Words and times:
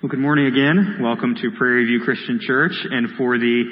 Well, 0.00 0.10
good 0.10 0.20
morning 0.20 0.46
again. 0.46 0.98
Welcome 1.02 1.34
to 1.34 1.50
Prairie 1.58 1.86
View 1.86 2.02
Christian 2.04 2.38
Church. 2.40 2.86
And 2.88 3.16
for 3.18 3.36
the 3.36 3.64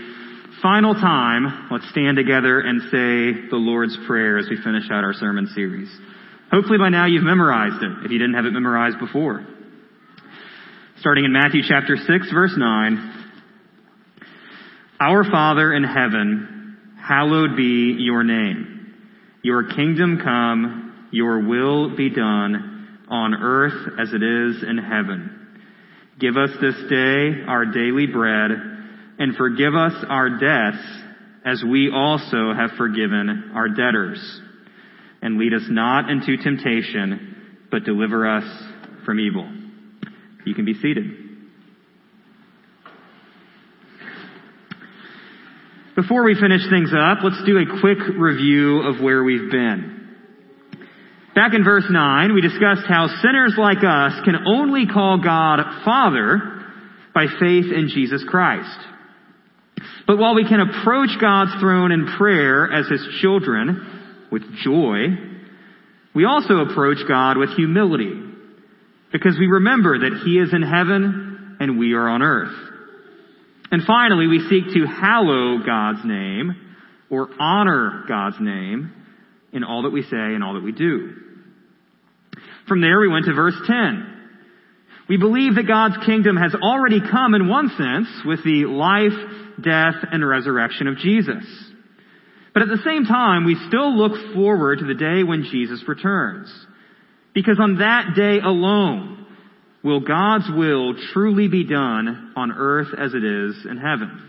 final 0.61 0.93
time, 0.95 1.69
let's 1.71 1.89
stand 1.91 2.17
together 2.17 2.59
and 2.59 2.83
say 2.91 3.49
the 3.49 3.55
Lord's 3.57 3.97
Prayer 4.09 4.37
as 4.37 4.49
we 4.51 4.57
finish 4.57 4.91
out 4.91 5.05
our 5.05 5.13
sermon 5.13 5.47
series. 5.55 5.89
Hopefully 6.51 6.79
by 6.79 6.89
now 6.89 7.07
you've 7.07 7.23
memorized 7.23 7.81
it, 7.81 8.05
if 8.05 8.11
you 8.11 8.19
didn't 8.19 8.35
have 8.35 8.45
it 8.45 8.51
memorized 8.51 8.99
before. 8.99 9.47
Starting 10.99 11.25
in 11.27 11.33
Matthew 11.33 11.63
chapter 11.63 11.97
6, 11.97 12.09
verse 12.33 12.55
9. 12.57 13.29
Our 14.99 15.23
Father 15.31 15.73
in 15.73 15.85
heaven, 15.85 16.77
hallowed 17.07 17.57
be 17.57 17.95
your 18.01 18.25
name. 18.25 18.97
Your 19.43 19.63
kingdom 19.77 20.19
come, 20.25 21.09
your 21.13 21.47
will 21.47 21.95
be 21.95 22.11
done 22.11 23.05
on 23.09 23.33
earth 23.33 23.93
as 24.01 24.13
it 24.13 24.25
is 24.25 24.65
in 24.69 24.79
heaven. 24.79 25.36
Give 26.19 26.37
us 26.37 26.51
this 26.61 26.77
day 26.89 27.43
our 27.47 27.67
daily 27.67 28.07
bread, 28.07 28.51
and 29.19 29.37
forgive 29.37 29.75
us 29.75 29.93
our 30.09 30.31
debts 30.31 30.83
as 31.45 31.63
we 31.63 31.91
also 31.93 32.53
have 32.55 32.71
forgiven 32.79 33.53
our 33.55 33.69
debtors. 33.69 34.41
And 35.21 35.39
lead 35.39 35.53
us 35.53 35.67
not 35.69 36.11
into 36.11 36.37
temptation, 36.37 37.67
but 37.71 37.85
deliver 37.85 38.29
us 38.29 38.45
from 39.05 39.21
evil. 39.21 39.51
You 40.45 40.55
can 40.55 40.65
be 40.65 40.75
seated. 40.75 41.05
Before 45.97 46.25
we 46.25 46.35
finish 46.35 46.61
things 46.71 46.93
up, 46.93 47.19
let's 47.25 47.43
do 47.47 47.59
a 47.59 47.81
quick 47.81 47.99
review 48.19 48.83
of 48.83 49.03
where 49.03 49.25
we've 49.25 49.51
been. 49.51 49.96
Back 51.37 51.53
in 51.53 51.65
verse 51.65 51.85
9, 51.87 52.33
we 52.33 52.41
discussed 52.41 52.87
how 52.89 53.09
sinners 53.21 53.57
like 53.59 53.85
us 53.87 54.15
can 54.25 54.37
only 54.47 54.87
call 54.87 55.21
God 55.23 55.61
Father 55.85 56.65
by 57.15 57.27
faith 57.27 57.67
in 57.71 57.91
Jesus 57.93 58.25
Christ. 58.27 58.79
But 60.07 60.17
while 60.17 60.35
we 60.35 60.49
can 60.49 60.61
approach 60.61 61.11
God's 61.21 61.61
throne 61.61 61.93
in 61.93 62.15
prayer 62.17 62.73
as 62.73 62.89
His 62.89 63.07
children 63.21 64.27
with 64.33 64.45
joy, 64.65 65.09
we 66.15 66.25
also 66.25 66.61
approach 66.61 67.07
God 67.07 67.37
with 67.37 67.51
humility 67.51 68.19
because 69.13 69.37
we 69.39 69.47
remember 69.47 69.99
that 69.99 70.23
He 70.25 70.39
is 70.39 70.55
in 70.55 70.63
heaven 70.63 71.59
and 71.61 71.79
we 71.79 71.93
are 71.93 72.09
on 72.09 72.23
earth. 72.23 72.57
And 73.71 73.83
finally, 73.87 74.27
we 74.27 74.39
seek 74.49 74.73
to 74.73 74.87
hallow 74.87 75.59
God's 75.67 76.01
name 76.03 76.57
or 77.11 77.29
honor 77.39 78.05
God's 78.09 78.37
name 78.41 78.91
in 79.53 79.65
all 79.65 79.83
that 79.83 79.91
we 79.91 80.01
say 80.01 80.17
and 80.17 80.43
all 80.43 80.55
that 80.55 80.65
we 80.65 80.73
do. 80.73 81.25
From 82.69 82.81
there, 82.81 83.01
we 83.01 83.09
went 83.09 83.27
to 83.27 83.35
verse 83.35 83.57
10. 83.67 84.13
We 85.09 85.19
believe 85.19 85.55
that 85.55 85.69
God's 85.69 86.05
kingdom 86.05 86.37
has 86.37 86.55
already 86.55 87.01
come 87.01 87.35
in 87.35 87.49
one 87.49 87.69
sense 87.69 88.09
with 88.25 88.43
the 88.43 88.67
life, 88.67 89.13
death, 89.63 89.95
and 90.11 90.27
resurrection 90.27 90.89
of 90.89 90.99
Jesus. 90.99 91.45
But 92.53 92.63
at 92.63 92.69
the 92.69 92.83
same 92.85 93.05
time, 93.05 93.45
we 93.45 93.55
still 93.69 93.97
look 93.97 94.35
forward 94.35 94.81
to 94.81 94.87
the 94.87 94.95
day 94.95 95.23
when 95.23 95.45
Jesus 95.45 95.85
returns. 95.87 96.53
Because 97.35 97.61
on 97.61 97.79
that 97.79 98.15
day 98.17 98.39
alone 98.41 99.27
will 99.85 100.01
God's 100.01 100.51
will 100.51 100.95
truly 101.13 101.49
be 101.49 101.65
done 101.65 102.33
on 102.35 102.51
earth 102.51 102.89
as 102.99 103.15
it 103.15 103.23
is 103.23 103.65
in 103.71 103.77
heaven. 103.77 104.23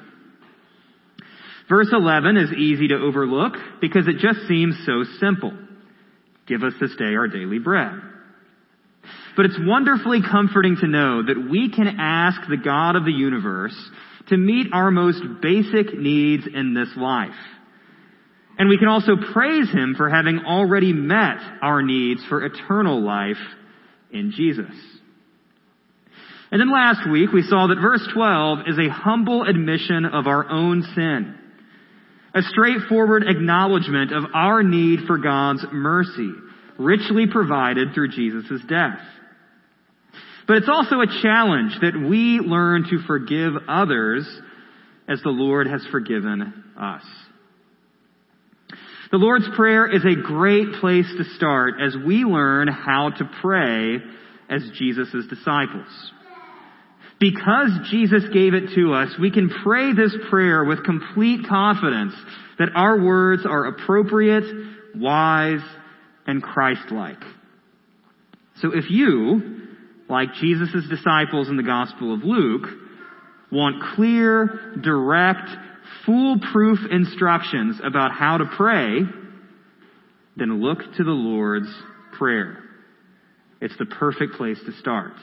Verse 1.70 1.90
11 1.92 2.38
is 2.38 2.54
easy 2.54 2.90
to 2.90 2.96
overlook 2.96 3.54
because 3.82 4.08
it 4.08 4.20
just 4.20 4.48
seems 4.48 4.76
so 4.86 5.04
simple. 5.20 5.58
Give 6.48 6.64
us 6.64 6.74
this 6.80 6.96
day 6.98 7.16
our 7.16 7.28
daily 7.28 7.60
bread. 7.60 8.00
But 9.38 9.46
it's 9.46 9.60
wonderfully 9.60 10.22
comforting 10.28 10.78
to 10.82 10.88
know 10.88 11.22
that 11.24 11.48
we 11.50 11.72
can 11.72 11.98
ask 12.00 12.42
the 12.50 12.58
God 12.58 12.96
of 12.96 13.06
the 13.06 13.12
universe 13.12 13.76
to 14.30 14.36
meet 14.36 14.74
our 14.74 14.90
most 14.90 15.22
basic 15.42 15.94
needs 15.94 16.44
in 16.52 16.74
this 16.74 16.90
life. 16.98 17.30
And 18.58 18.68
we 18.68 18.80
can 18.80 18.88
also 18.88 19.12
praise 19.32 19.70
Him 19.70 19.94
for 19.96 20.10
having 20.10 20.40
already 20.40 20.92
met 20.92 21.38
our 21.62 21.84
needs 21.84 22.26
for 22.28 22.44
eternal 22.44 23.00
life 23.00 23.38
in 24.12 24.34
Jesus. 24.36 24.74
And 26.50 26.60
then 26.60 26.72
last 26.72 27.08
week 27.08 27.32
we 27.32 27.44
saw 27.44 27.68
that 27.68 27.80
verse 27.80 28.06
12 28.16 28.60
is 28.68 28.80
a 28.80 28.92
humble 28.92 29.44
admission 29.44 30.06
of 30.06 30.26
our 30.26 30.50
own 30.50 30.82
sin. 30.96 31.36
A 32.34 32.42
straightforward 32.42 33.24
acknowledgement 33.28 34.12
of 34.12 34.24
our 34.34 34.64
need 34.64 35.02
for 35.06 35.20
God's 35.20 35.64
mercy, 35.72 36.32
richly 36.80 37.28
provided 37.32 37.94
through 37.94 38.10
Jesus' 38.10 38.62
death. 38.68 39.00
But 40.48 40.58
it's 40.58 40.70
also 40.70 41.02
a 41.02 41.22
challenge 41.22 41.74
that 41.82 41.94
we 41.94 42.40
learn 42.40 42.86
to 42.90 43.06
forgive 43.06 43.54
others 43.68 44.26
as 45.08 45.22
the 45.22 45.30
Lord 45.30 45.68
has 45.68 45.86
forgiven 45.92 46.64
us. 46.80 47.04
The 49.12 49.18
Lord's 49.18 49.48
Prayer 49.56 49.94
is 49.94 50.04
a 50.04 50.22
great 50.22 50.74
place 50.80 51.08
to 51.18 51.24
start 51.36 51.76
as 51.82 51.96
we 52.06 52.24
learn 52.24 52.68
how 52.68 53.10
to 53.10 53.30
pray 53.42 53.98
as 54.50 54.70
Jesus' 54.78 55.28
disciples. 55.30 56.12
Because 57.20 57.72
Jesus 57.90 58.24
gave 58.34 58.54
it 58.54 58.76
to 58.76 58.94
us, 58.94 59.10
we 59.20 59.32
can 59.32 59.50
pray 59.64 59.94
this 59.94 60.16
prayer 60.30 60.64
with 60.64 60.84
complete 60.84 61.48
confidence 61.48 62.14
that 62.60 62.70
our 62.76 63.02
words 63.02 63.44
are 63.46 63.66
appropriate, 63.66 64.44
wise, 64.96 65.64
and 66.26 66.44
Christ-like. 66.44 67.22
So 68.62 68.72
if 68.74 68.90
you, 68.90 69.57
like 70.10 70.34
Jesus' 70.36 70.88
disciples 70.90 71.50
in 71.50 71.58
the 71.58 71.64
Gospel 71.64 72.14
of 72.14 72.24
Luke, 72.24 72.68
want 73.52 73.82
clear, 73.96 74.76
direct, 74.82 75.50
foolproof 76.06 76.80
instructions 76.90 77.80
about 77.84 78.12
how 78.12 78.38
to 78.38 78.46
pray, 78.56 79.02
then 80.36 80.62
look 80.62 80.80
to 80.80 81.04
the 81.04 81.12
Lord's 81.12 81.74
Prayer. 82.18 82.64
It's 83.62 83.78
the 83.78 83.86
perfect 83.86 84.34
place 84.34 84.60
to 84.66 84.72
start. 84.80 85.14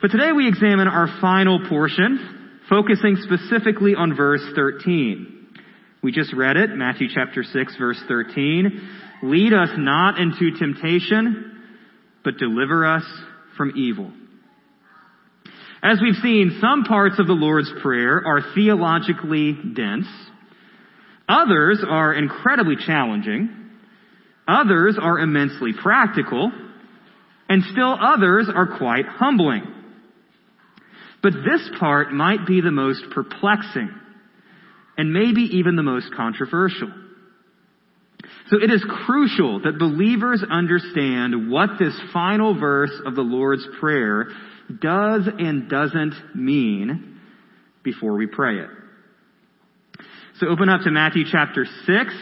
But 0.00 0.08
today 0.08 0.30
we 0.32 0.46
examine 0.46 0.86
our 0.86 1.08
final 1.20 1.66
portion, 1.68 2.60
focusing 2.68 3.16
specifically 3.16 3.94
on 3.94 4.14
verse 4.16 4.42
13. 4.54 5.48
We 6.02 6.12
just 6.12 6.32
read 6.32 6.56
it, 6.56 6.70
Matthew 6.70 7.08
chapter 7.12 7.42
6 7.42 7.76
verse 7.76 8.00
13. 8.06 8.88
Lead 9.24 9.52
us 9.52 9.70
not 9.76 10.18
into 10.18 10.56
temptation, 10.56 11.57
but 12.24 12.38
deliver 12.38 12.86
us 12.86 13.04
from 13.56 13.72
evil. 13.76 14.10
As 15.82 16.00
we've 16.02 16.20
seen, 16.22 16.58
some 16.60 16.84
parts 16.84 17.18
of 17.18 17.26
the 17.26 17.34
Lord's 17.34 17.70
Prayer 17.82 18.22
are 18.26 18.54
theologically 18.54 19.52
dense. 19.74 20.06
Others 21.28 21.84
are 21.88 22.12
incredibly 22.14 22.74
challenging. 22.84 23.50
Others 24.48 24.98
are 25.00 25.18
immensely 25.18 25.72
practical. 25.80 26.50
And 27.48 27.62
still 27.70 27.96
others 28.00 28.48
are 28.52 28.78
quite 28.78 29.06
humbling. 29.06 29.62
But 31.22 31.32
this 31.32 31.68
part 31.78 32.12
might 32.12 32.46
be 32.46 32.60
the 32.60 32.70
most 32.70 33.04
perplexing 33.12 33.90
and 34.96 35.12
maybe 35.12 35.42
even 35.42 35.76
the 35.76 35.82
most 35.82 36.12
controversial. 36.14 36.90
So 38.50 38.56
it 38.62 38.70
is 38.70 38.84
crucial 39.04 39.60
that 39.60 39.78
believers 39.78 40.42
understand 40.48 41.50
what 41.50 41.70
this 41.78 41.98
final 42.12 42.58
verse 42.58 42.92
of 43.04 43.14
the 43.14 43.22
Lord's 43.22 43.66
Prayer 43.78 44.28
does 44.80 45.28
and 45.38 45.68
doesn't 45.68 46.14
mean 46.34 47.20
before 47.82 48.14
we 48.16 48.26
pray 48.26 48.60
it. 48.60 48.70
So 50.40 50.46
open 50.46 50.68
up 50.68 50.82
to 50.82 50.90
Matthew 50.90 51.24
chapter 51.30 51.66
6. 51.86 52.14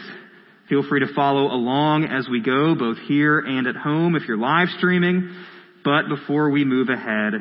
Feel 0.69 0.83
free 0.89 0.99
to 0.99 1.13
follow 1.13 1.45
along 1.45 2.05
as 2.05 2.27
we 2.29 2.41
go, 2.41 2.75
both 2.75 2.97
here 3.07 3.39
and 3.39 3.67
at 3.67 3.75
home 3.75 4.15
if 4.15 4.27
you're 4.27 4.37
live 4.37 4.67
streaming. 4.77 5.33
But 5.85 6.09
before 6.09 6.49
we 6.49 6.65
move 6.65 6.89
ahead, 6.89 7.33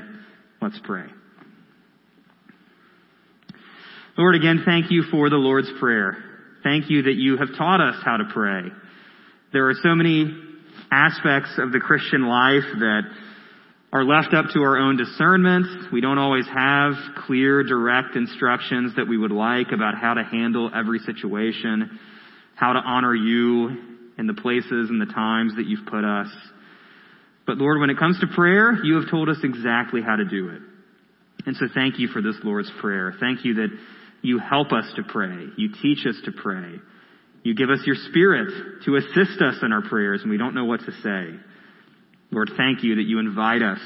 let's 0.62 0.78
pray. 0.84 1.06
Lord, 4.16 4.36
again, 4.36 4.62
thank 4.64 4.90
you 4.90 5.02
for 5.10 5.28
the 5.28 5.36
Lord's 5.36 5.70
Prayer. 5.80 6.25
Thank 6.66 6.90
you 6.90 7.02
that 7.02 7.14
you 7.14 7.36
have 7.36 7.56
taught 7.56 7.80
us 7.80 7.94
how 8.04 8.16
to 8.16 8.24
pray. 8.34 8.62
There 9.52 9.68
are 9.68 9.74
so 9.84 9.94
many 9.94 10.36
aspects 10.90 11.54
of 11.58 11.70
the 11.70 11.78
Christian 11.78 12.26
life 12.26 12.66
that 12.80 13.02
are 13.92 14.02
left 14.02 14.34
up 14.34 14.46
to 14.52 14.62
our 14.62 14.76
own 14.76 14.96
discernment. 14.96 15.92
We 15.92 16.00
don't 16.00 16.18
always 16.18 16.44
have 16.48 16.94
clear, 17.24 17.62
direct 17.62 18.16
instructions 18.16 18.96
that 18.96 19.06
we 19.06 19.16
would 19.16 19.30
like 19.30 19.68
about 19.72 19.94
how 19.94 20.14
to 20.14 20.24
handle 20.24 20.68
every 20.74 20.98
situation, 20.98 22.00
how 22.56 22.72
to 22.72 22.80
honor 22.80 23.14
you 23.14 24.02
in 24.18 24.26
the 24.26 24.34
places 24.34 24.90
and 24.90 25.00
the 25.00 25.12
times 25.14 25.54
that 25.54 25.66
you've 25.66 25.86
put 25.86 26.04
us. 26.04 26.34
But 27.46 27.58
Lord, 27.58 27.78
when 27.78 27.90
it 27.90 27.98
comes 27.98 28.18
to 28.18 28.26
prayer, 28.34 28.82
you 28.82 28.96
have 28.96 29.08
told 29.08 29.28
us 29.28 29.38
exactly 29.44 30.02
how 30.02 30.16
to 30.16 30.24
do 30.24 30.48
it. 30.48 30.62
And 31.46 31.54
so 31.54 31.66
thank 31.72 32.00
you 32.00 32.08
for 32.08 32.20
this 32.20 32.34
Lord's 32.42 32.72
Prayer. 32.80 33.14
Thank 33.20 33.44
you 33.44 33.54
that 33.54 33.68
you 34.22 34.38
help 34.38 34.72
us 34.72 34.90
to 34.96 35.02
pray. 35.02 35.46
You 35.56 35.70
teach 35.82 36.06
us 36.06 36.16
to 36.24 36.32
pray. 36.32 36.74
You 37.42 37.54
give 37.54 37.70
us 37.70 37.80
your 37.86 37.96
Spirit 38.10 38.82
to 38.84 38.96
assist 38.96 39.40
us 39.40 39.56
in 39.62 39.72
our 39.72 39.82
prayers 39.82 40.22
when 40.22 40.30
we 40.30 40.36
don't 40.36 40.54
know 40.54 40.64
what 40.64 40.80
to 40.80 40.92
say. 41.02 41.38
Lord, 42.30 42.50
thank 42.56 42.82
you 42.82 42.96
that 42.96 43.04
you 43.04 43.20
invite 43.20 43.62
us 43.62 43.78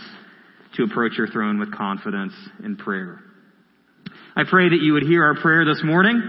to 0.77 0.85
approach 0.85 1.12
your 1.19 1.29
throne 1.29 1.59
with 1.59 1.75
confidence 1.75 2.32
in 2.65 2.77
prayer. 2.77 3.21
I 4.35 4.44
pray 4.49 4.69
that 4.69 4.81
you 4.81 4.94
would 4.94 5.03
hear 5.03 5.25
our 5.25 5.35
prayer 5.35 5.65
this 5.65 5.82
morning, 5.85 6.23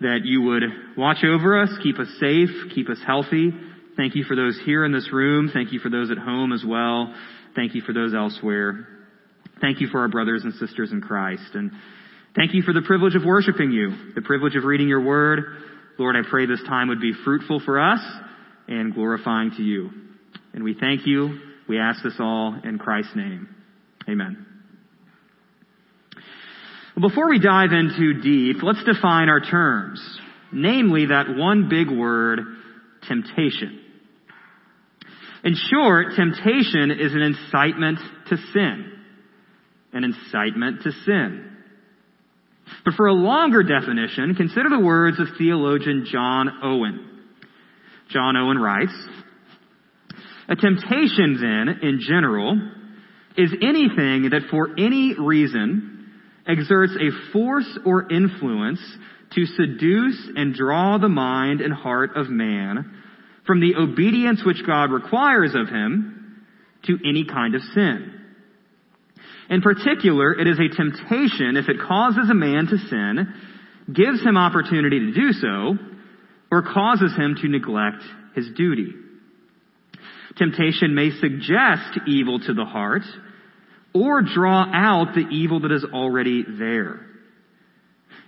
that 0.00 0.20
you 0.24 0.42
would 0.42 0.62
watch 0.96 1.24
over 1.24 1.60
us, 1.60 1.70
keep 1.82 1.98
us 1.98 2.08
safe, 2.20 2.50
keep 2.74 2.88
us 2.88 2.98
healthy. 3.04 3.50
Thank 3.96 4.14
you 4.14 4.22
for 4.22 4.36
those 4.36 4.56
here 4.64 4.84
in 4.84 4.92
this 4.92 5.12
room. 5.12 5.50
Thank 5.52 5.72
you 5.72 5.80
for 5.80 5.90
those 5.90 6.10
at 6.10 6.18
home 6.18 6.52
as 6.52 6.62
well. 6.64 7.12
Thank 7.56 7.74
you 7.74 7.80
for 7.80 7.92
those 7.92 8.14
elsewhere. 8.14 8.86
Thank 9.60 9.80
you 9.80 9.88
for 9.88 10.00
our 10.00 10.08
brothers 10.08 10.44
and 10.44 10.54
sisters 10.54 10.92
in 10.92 11.00
Christ. 11.00 11.54
And 11.54 11.72
thank 12.36 12.54
you 12.54 12.62
for 12.62 12.72
the 12.72 12.82
privilege 12.82 13.14
of 13.14 13.24
worshiping 13.24 13.70
you, 13.70 14.12
the 14.14 14.22
privilege 14.22 14.56
of 14.56 14.64
reading 14.64 14.88
your 14.88 15.02
word. 15.02 15.44
Lord, 15.98 16.16
I 16.16 16.28
pray 16.28 16.46
this 16.46 16.62
time 16.66 16.88
would 16.88 17.00
be 17.00 17.12
fruitful 17.24 17.60
for 17.64 17.80
us 17.80 18.00
and 18.68 18.94
glorifying 18.94 19.52
to 19.56 19.62
you. 19.62 19.90
And 20.52 20.62
we 20.62 20.74
thank 20.78 21.06
you. 21.06 21.38
We 21.68 21.78
ask 21.78 22.02
this 22.02 22.14
all 22.20 22.58
in 22.64 22.78
Christ's 22.78 23.16
name. 23.16 23.48
Amen. 24.08 24.46
Before 27.00 27.28
we 27.28 27.38
dive 27.38 27.72
in 27.72 27.94
too 27.96 28.20
deep, 28.20 28.62
let's 28.62 28.82
define 28.84 29.28
our 29.28 29.40
terms. 29.40 30.00
Namely, 30.52 31.06
that 31.06 31.26
one 31.36 31.68
big 31.68 31.90
word, 31.90 32.40
temptation. 33.06 33.80
In 35.44 35.54
short, 35.70 36.14
temptation 36.16 36.90
is 36.90 37.12
an 37.12 37.20
incitement 37.20 37.98
to 38.28 38.36
sin. 38.52 38.92
An 39.92 40.04
incitement 40.04 40.82
to 40.82 40.92
sin. 41.04 41.56
But 42.84 42.94
for 42.94 43.06
a 43.06 43.12
longer 43.12 43.62
definition, 43.62 44.34
consider 44.34 44.68
the 44.68 44.80
words 44.80 45.18
of 45.20 45.28
theologian 45.36 46.06
John 46.10 46.50
Owen. 46.62 47.04
John 48.10 48.36
Owen 48.36 48.58
writes, 48.58 48.94
A 50.48 50.56
temptation 50.56 51.38
then, 51.40 51.80
in 51.82 52.00
general, 52.00 52.58
is 53.36 53.52
anything 53.62 54.30
that 54.30 54.48
for 54.50 54.70
any 54.78 55.14
reason 55.18 56.10
exerts 56.46 56.94
a 56.96 57.32
force 57.32 57.78
or 57.84 58.10
influence 58.10 58.80
to 59.34 59.44
seduce 59.44 60.30
and 60.34 60.54
draw 60.54 60.98
the 60.98 61.08
mind 61.08 61.60
and 61.60 61.72
heart 61.72 62.16
of 62.16 62.28
man 62.28 62.94
from 63.46 63.60
the 63.60 63.76
obedience 63.76 64.42
which 64.44 64.66
God 64.66 64.90
requires 64.90 65.54
of 65.54 65.68
him 65.68 66.44
to 66.84 66.98
any 67.06 67.24
kind 67.24 67.54
of 67.54 67.62
sin. 67.74 68.17
In 69.48 69.62
particular, 69.62 70.38
it 70.38 70.46
is 70.46 70.58
a 70.58 70.74
temptation 70.74 71.56
if 71.56 71.68
it 71.68 71.80
causes 71.80 72.28
a 72.30 72.34
man 72.34 72.66
to 72.66 72.78
sin, 72.78 73.34
gives 73.92 74.22
him 74.22 74.36
opportunity 74.36 74.98
to 75.00 75.12
do 75.12 75.32
so, 75.32 75.78
or 76.50 76.62
causes 76.62 77.14
him 77.16 77.36
to 77.40 77.48
neglect 77.48 78.02
his 78.34 78.48
duty. 78.56 78.92
Temptation 80.36 80.94
may 80.94 81.10
suggest 81.10 81.98
evil 82.06 82.38
to 82.40 82.52
the 82.52 82.64
heart, 82.64 83.02
or 83.94 84.22
draw 84.22 84.66
out 84.72 85.14
the 85.14 85.26
evil 85.30 85.60
that 85.60 85.72
is 85.72 85.84
already 85.92 86.44
there. 86.58 87.06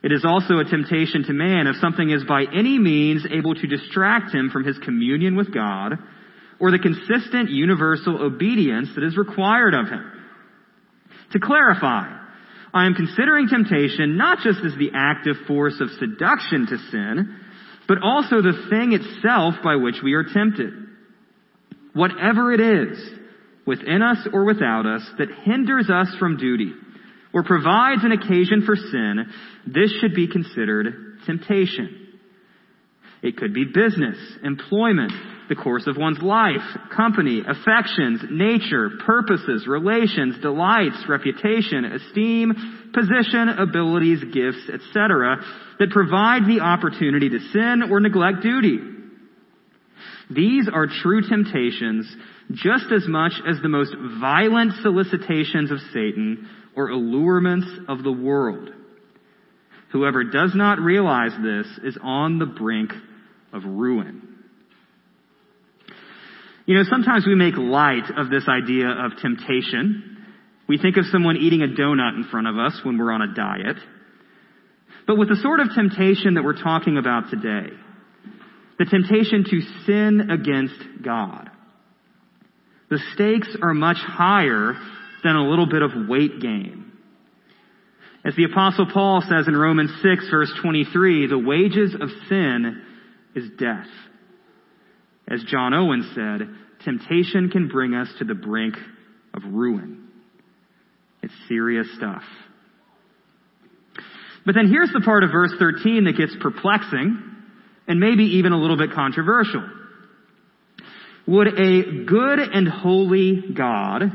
It 0.03 0.13
is 0.13 0.25
also 0.25 0.59
a 0.59 0.65
temptation 0.65 1.25
to 1.25 1.35
man 1.35 1.67
if 1.67 1.77
something 1.77 2.11
is 2.11 2.25
by 2.25 2.45
any 2.45 2.79
means 2.79 3.27
able 3.31 3.55
to 3.55 3.67
distract 3.67 4.35
him 4.35 4.49
from 4.51 4.65
his 4.65 4.79
communion 4.79 5.37
with 5.37 5.53
God, 5.53 5.99
or 6.59 6.71
the 6.71 6.79
consistent 6.79 7.51
universal 7.51 8.23
obedience 8.23 8.89
that 8.95 9.05
is 9.05 9.17
required 9.17 9.75
of 9.75 9.89
him. 9.89 10.20
To 11.33 11.41
clarify, 11.41 12.17
I 12.73 12.87
am 12.87 12.95
considering 12.95 13.49
temptation 13.49 14.17
not 14.17 14.39
just 14.43 14.61
as 14.65 14.75
the 14.79 14.91
active 14.95 15.37
force 15.47 15.81
of 15.81 15.91
seduction 15.99 16.67
to 16.67 16.79
sin, 16.91 17.37
but 17.89 17.99
also 18.03 18.43
the 18.43 18.67
thing 18.71 18.93
itself 18.93 19.55
by 19.65 19.77
which 19.77 19.97
we 20.03 20.15
are 20.15 20.25
tempted. 20.25 20.73
Whatever 21.93 22.53
it 22.53 22.61
is, 22.61 22.99
within 23.67 24.03
us 24.03 24.27
or 24.33 24.45
without 24.45 24.87
us, 24.87 25.03
that 25.19 25.29
hinders 25.45 25.91
us 25.91 26.09
from 26.19 26.37
duty, 26.37 26.73
or 27.33 27.43
provides 27.45 28.03
an 28.05 28.13
occasion 28.13 28.63
for 28.65 28.77
sin, 28.77 29.27
this 29.67 29.93
should 30.01 30.15
be 30.15 30.29
considered 30.29 31.19
temptation. 31.27 32.09
It 33.23 33.37
could 33.37 33.53
be 33.53 33.65
business, 33.65 34.17
employment, 34.43 35.13
the 35.51 35.57
course 35.57 35.89
of 35.89 35.97
one's 35.99 36.23
life, 36.23 36.63
company, 36.97 37.43
affections, 37.47 38.23
nature, 38.31 38.89
purposes, 39.05 39.67
relations, 39.67 40.41
delights, 40.41 41.05
reputation, 41.09 41.85
esteem, 41.85 42.93
position, 42.95 43.49
abilities, 43.59 44.23
gifts, 44.33 44.71
etc., 44.73 45.43
that 45.81 45.91
provide 45.91 46.47
the 46.47 46.61
opportunity 46.61 47.29
to 47.29 47.41
sin 47.53 47.83
or 47.91 47.99
neglect 47.99 48.43
duty. 48.43 48.79
These 50.31 50.69
are 50.73 50.87
true 50.87 51.29
temptations 51.29 52.07
just 52.53 52.87
as 52.95 53.09
much 53.09 53.33
as 53.45 53.61
the 53.61 53.69
most 53.69 53.93
violent 54.21 54.75
solicitations 54.83 55.73
of 55.73 55.79
Satan 55.93 56.49
or 56.77 56.91
allurements 56.91 57.67
of 57.89 58.05
the 58.05 58.13
world. 58.13 58.71
Whoever 59.91 60.23
does 60.23 60.53
not 60.55 60.79
realize 60.79 61.33
this 61.43 61.67
is 61.83 61.99
on 62.01 62.39
the 62.39 62.47
brink 62.47 62.93
of 63.53 63.65
ruin. 63.65 64.30
You 66.71 66.77
know, 66.77 66.85
sometimes 66.89 67.27
we 67.27 67.35
make 67.35 67.57
light 67.57 68.09
of 68.17 68.31
this 68.31 68.45
idea 68.49 68.87
of 68.87 69.17
temptation. 69.21 70.25
We 70.69 70.79
think 70.79 70.99
of 70.99 71.05
someone 71.11 71.37
eating 71.37 71.63
a 71.63 71.67
donut 71.67 72.15
in 72.15 72.29
front 72.31 72.47
of 72.47 72.59
us 72.59 72.81
when 72.85 72.97
we're 72.97 73.11
on 73.11 73.23
a 73.23 73.35
diet. 73.35 73.77
But 75.05 75.19
with 75.19 75.31
the 75.31 75.41
sort 75.43 75.59
of 75.59 75.71
temptation 75.75 76.35
that 76.35 76.45
we're 76.45 76.63
talking 76.63 76.97
about 76.97 77.29
today, 77.29 77.75
the 78.79 78.85
temptation 78.85 79.43
to 79.51 79.61
sin 79.85 80.31
against 80.31 81.03
God, 81.03 81.51
the 82.89 83.01
stakes 83.15 83.49
are 83.61 83.75
much 83.75 83.99
higher 83.99 84.75
than 85.25 85.35
a 85.35 85.49
little 85.49 85.67
bit 85.67 85.83
of 85.83 85.91
weight 86.09 86.41
gain. 86.41 86.93
As 88.25 88.37
the 88.37 88.45
apostle 88.45 88.87
Paul 88.95 89.23
says 89.23 89.49
in 89.49 89.57
Romans 89.57 89.91
6 90.03 90.31
verse 90.31 90.53
23, 90.63 91.27
the 91.27 91.37
wages 91.37 91.97
of 92.01 92.11
sin 92.29 92.81
is 93.35 93.51
death. 93.59 93.89
As 95.31 95.43
John 95.45 95.73
Owen 95.73 96.11
said, 96.15 96.49
temptation 96.85 97.51
can 97.51 97.69
bring 97.69 97.95
us 97.95 98.09
to 98.19 98.25
the 98.25 98.35
brink 98.35 98.75
of 99.33 99.43
ruin. 99.45 100.09
It's 101.23 101.33
serious 101.49 101.87
stuff. 101.97 102.23
But 104.45 104.55
then 104.55 104.69
here's 104.69 104.93
the 104.93 105.03
part 105.03 105.23
of 105.23 105.31
verse 105.31 105.53
13 105.59 106.05
that 106.05 106.17
gets 106.17 106.35
perplexing 106.41 107.23
and 107.87 108.01
maybe 108.01 108.25
even 108.39 108.53
a 108.53 108.61
little 108.61 108.77
bit 108.77 108.93
controversial. 108.93 109.69
Would 111.27 111.47
a 111.47 112.05
good 112.07 112.39
and 112.39 112.67
holy 112.67 113.43
God 113.55 114.11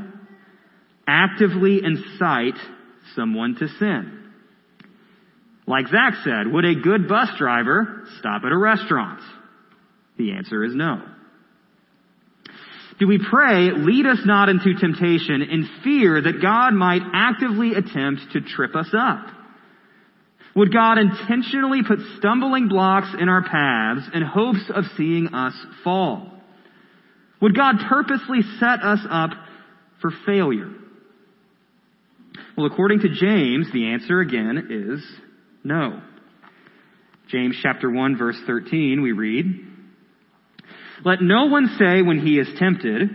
actively 1.07 1.81
incite 1.83 2.57
someone 3.15 3.55
to 3.55 3.67
sin? 3.79 4.33
Like 5.67 5.87
Zach 5.87 6.15
said, 6.23 6.51
would 6.51 6.65
a 6.65 6.75
good 6.75 7.07
bus 7.07 7.29
driver 7.37 8.05
stop 8.19 8.43
at 8.43 8.51
a 8.51 8.57
restaurant? 8.57 9.21
The 10.17 10.31
answer 10.33 10.63
is 10.63 10.73
no. 10.75 11.01
Do 12.99 13.07
we 13.07 13.19
pray, 13.29 13.71
lead 13.75 14.05
us 14.05 14.19
not 14.25 14.47
into 14.47 14.73
temptation 14.79 15.41
in 15.41 15.69
fear 15.83 16.21
that 16.21 16.41
God 16.41 16.73
might 16.73 17.01
actively 17.13 17.73
attempt 17.73 18.21
to 18.31 18.41
trip 18.41 18.75
us 18.75 18.89
up? 18.97 19.27
Would 20.55 20.71
God 20.71 20.97
intentionally 20.97 21.81
put 21.85 21.99
stumbling 22.17 22.69
blocks 22.69 23.09
in 23.19 23.27
our 23.27 23.43
paths 23.43 24.07
in 24.13 24.21
hopes 24.21 24.71
of 24.73 24.85
seeing 24.95 25.33
us 25.33 25.53
fall? 25.83 26.31
Would 27.41 27.55
God 27.55 27.75
purposely 27.89 28.41
set 28.59 28.81
us 28.81 28.99
up 29.09 29.31
for 30.01 30.11
failure? 30.25 30.71
Well, 32.55 32.67
according 32.67 33.01
to 33.01 33.09
James, 33.09 33.67
the 33.73 33.91
answer 33.91 34.21
again 34.21 34.67
is 34.69 35.05
no. 35.65 36.01
James 37.27 37.57
chapter 37.61 37.91
1 37.91 38.17
verse 38.17 38.39
13, 38.47 39.01
we 39.01 39.11
read, 39.11 39.45
let 41.03 41.21
no 41.21 41.45
one 41.45 41.75
say 41.77 42.01
when 42.01 42.19
he 42.19 42.39
is 42.39 42.47
tempted, 42.57 43.09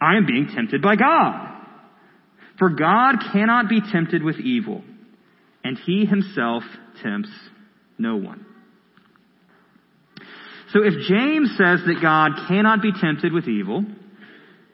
I 0.00 0.16
am 0.16 0.26
being 0.26 0.48
tempted 0.54 0.82
by 0.82 0.96
God. 0.96 1.48
For 2.58 2.70
God 2.70 3.16
cannot 3.32 3.68
be 3.68 3.80
tempted 3.80 4.22
with 4.22 4.36
evil, 4.38 4.82
and 5.64 5.78
he 5.78 6.04
himself 6.04 6.62
tempts 7.02 7.30
no 7.98 8.16
one. 8.16 8.46
So 10.72 10.80
if 10.82 10.94
James 11.08 11.50
says 11.58 11.80
that 11.86 11.98
God 12.00 12.46
cannot 12.48 12.82
be 12.82 12.92
tempted 12.98 13.32
with 13.32 13.48
evil, 13.48 13.84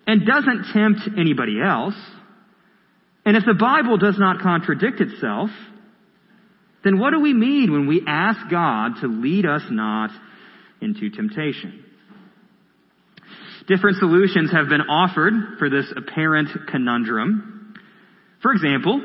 and 0.07 0.27
doesn't 0.27 0.73
tempt 0.73 1.19
anybody 1.19 1.61
else, 1.61 1.95
and 3.27 3.37
if 3.37 3.45
the 3.45 3.55
Bible 3.55 3.99
does 3.99 4.19
not 4.19 4.41
contradict 4.41 5.01
itself, 5.01 5.51
then 6.83 6.99
what 6.99 7.11
do 7.11 7.21
we 7.21 7.35
mean 7.35 7.73
when 7.73 7.87
we 7.87 8.03
ask 8.07 8.39
God 8.51 9.01
to 9.03 9.07
lead 9.07 9.45
us 9.45 9.63
not 9.71 10.11
into 10.81 11.11
temptation? 11.11 11.85
Different 13.69 13.99
solutions 13.99 14.51
have 14.51 14.69
been 14.69 14.81
offered 14.81 15.59
for 15.59 15.69
this 15.69 15.93
apparent 15.95 16.49
conundrum. 16.69 17.75
For 18.41 18.53
example, 18.53 19.01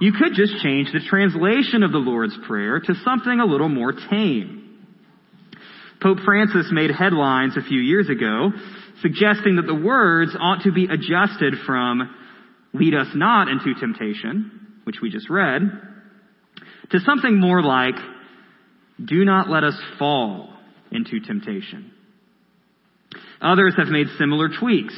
you 0.00 0.12
could 0.12 0.34
just 0.34 0.60
change 0.62 0.88
the 0.92 1.00
translation 1.08 1.84
of 1.84 1.92
the 1.92 1.98
Lord's 1.98 2.36
Prayer 2.46 2.80
to 2.80 2.94
something 3.04 3.38
a 3.38 3.46
little 3.46 3.68
more 3.68 3.92
tame. 3.92 4.60
Pope 6.02 6.18
Francis 6.24 6.70
made 6.72 6.90
headlines 6.90 7.56
a 7.56 7.62
few 7.62 7.80
years 7.80 8.10
ago 8.10 8.50
suggesting 9.00 9.56
that 9.56 9.66
the 9.66 9.74
words 9.74 10.36
ought 10.38 10.62
to 10.64 10.72
be 10.72 10.86
adjusted 10.86 11.54
from 11.64 12.14
lead 12.72 12.94
us 12.94 13.06
not 13.14 13.48
into 13.48 13.74
temptation, 13.78 14.80
which 14.82 14.96
we 15.00 15.08
just 15.08 15.30
read, 15.30 15.62
to 16.90 16.98
something 17.00 17.40
more 17.40 17.62
like, 17.62 17.94
do 19.02 19.24
not 19.24 19.48
let 19.48 19.62
us 19.62 19.80
fall 19.98 20.50
into 20.90 21.20
temptation. 21.20 21.93
Others 23.40 23.74
have 23.76 23.88
made 23.88 24.06
similar 24.18 24.48
tweaks, 24.48 24.94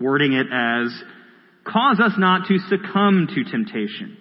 wording 0.00 0.32
it 0.32 0.46
as, 0.52 0.92
cause 1.64 2.00
us 2.00 2.12
not 2.18 2.46
to 2.48 2.58
succumb 2.68 3.28
to 3.34 3.44
temptation, 3.44 4.16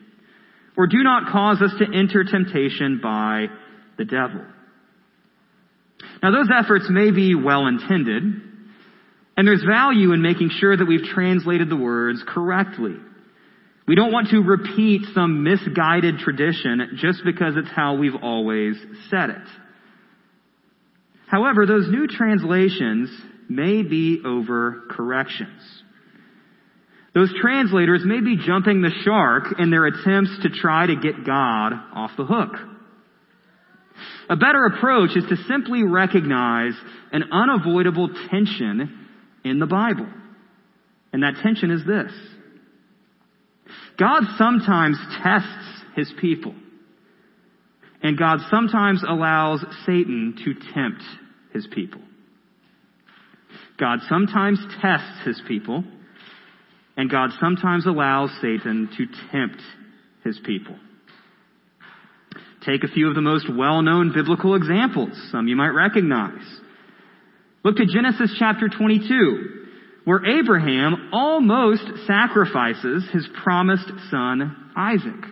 or 0.78 0.88
do 0.88 1.04
not 1.04 1.32
cause 1.32 1.62
us 1.62 1.72
to 1.80 1.86
enter 1.86 2.24
temptation 2.24 3.00
by 3.02 3.48
the 3.98 4.06
devil. 4.06 4.42
Now 6.22 6.32
those 6.32 6.50
efforts 6.58 6.86
may 6.90 7.12
be 7.12 7.36
well 7.36 7.68
intended, 7.68 8.24
and 9.36 9.48
there's 9.48 9.64
value 9.64 10.14
in 10.14 10.22
making 10.22 10.52
sure 10.52 10.76
that 10.76 10.86
we've 10.86 11.04
translated 11.04 11.70
the 11.70 11.76
words 11.76 12.24
correctly. 12.28 12.96
We 13.88 13.96
don't 13.96 14.14
want 14.14 14.30
to 14.30 14.40
repeat 14.40 15.02
some 15.14 15.44
misguided 15.44 16.20
tradition 16.20 16.98
just 16.98 17.22
because 17.26 17.56
it's 17.58 17.72
how 17.76 17.96
we've 17.96 18.16
always 18.16 18.76
said 19.10 19.30
it. 19.32 19.48
However, 21.34 21.66
those 21.66 21.90
new 21.90 22.06
translations 22.06 23.10
may 23.50 23.82
be 23.82 24.22
over 24.24 24.84
corrections. 24.92 25.60
Those 27.16 27.34
translators 27.42 28.04
may 28.06 28.22
be 28.22 28.38
jumping 28.38 28.84
the 28.84 28.92
shark 29.04 29.46
in 29.58 29.72
their 29.72 29.88
attempts 29.88 30.30
to 30.44 30.50
try 30.50 30.86
to 30.86 30.96
get 30.96 31.26
God 31.26 31.74
off 31.96 32.12
the 32.18 32.26
hook. 32.26 32.52
A 34.30 34.36
better 34.36 34.66
approach 34.66 35.18
is 35.18 35.24
to 35.28 35.36
simply 35.48 35.82
recognize 35.82 36.74
an 37.12 37.24
unavoidable 37.32 38.10
tension 38.30 39.08
in 39.44 39.58
the 39.58 39.66
Bible. 39.66 40.08
And 41.14 41.24
that 41.24 41.42
tension 41.42 41.72
is 41.72 41.82
this. 41.84 42.12
God 43.98 44.22
sometimes 44.38 45.00
tests 45.24 45.82
his 45.96 46.14
people. 46.22 46.54
And 48.04 48.20
God 48.20 48.38
sometimes 48.52 49.04
allows 49.08 49.66
Satan 49.88 50.36
to 50.46 50.54
tempt 50.76 51.02
his 51.54 51.68
people. 51.72 52.02
God 53.80 54.00
sometimes 54.10 54.60
tests 54.82 55.26
his 55.26 55.42
people, 55.48 55.84
and 56.96 57.10
God 57.10 57.32
sometimes 57.40 57.86
allows 57.86 58.30
Satan 58.42 58.90
to 58.98 59.06
tempt 59.32 59.62
his 60.24 60.40
people. 60.46 60.76
Take 62.66 62.84
a 62.84 62.88
few 62.88 63.10
of 63.10 63.16
the 63.16 63.22
most 63.22 63.46
well-known 63.54 64.14
biblical 64.14 64.56
examples, 64.56 65.10
some 65.32 65.48
you 65.48 65.56
might 65.56 65.70
recognize. 65.70 66.44
Look 67.64 67.78
to 67.78 67.86
Genesis 67.86 68.36
chapter 68.40 68.70
22, 68.70 69.66
where 70.06 70.26
Abraham 70.26 71.10
almost 71.12 71.84
sacrifices 72.08 73.06
his 73.12 73.28
promised 73.44 73.92
son, 74.10 74.72
Isaac. 74.78 75.26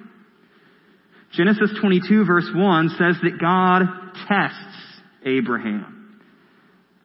Genesis 1.33 1.71
22 1.79 2.25
verse 2.25 2.49
1 2.53 2.89
says 2.89 3.15
that 3.23 3.39
God 3.39 3.83
tests 4.27 5.01
Abraham. 5.25 6.00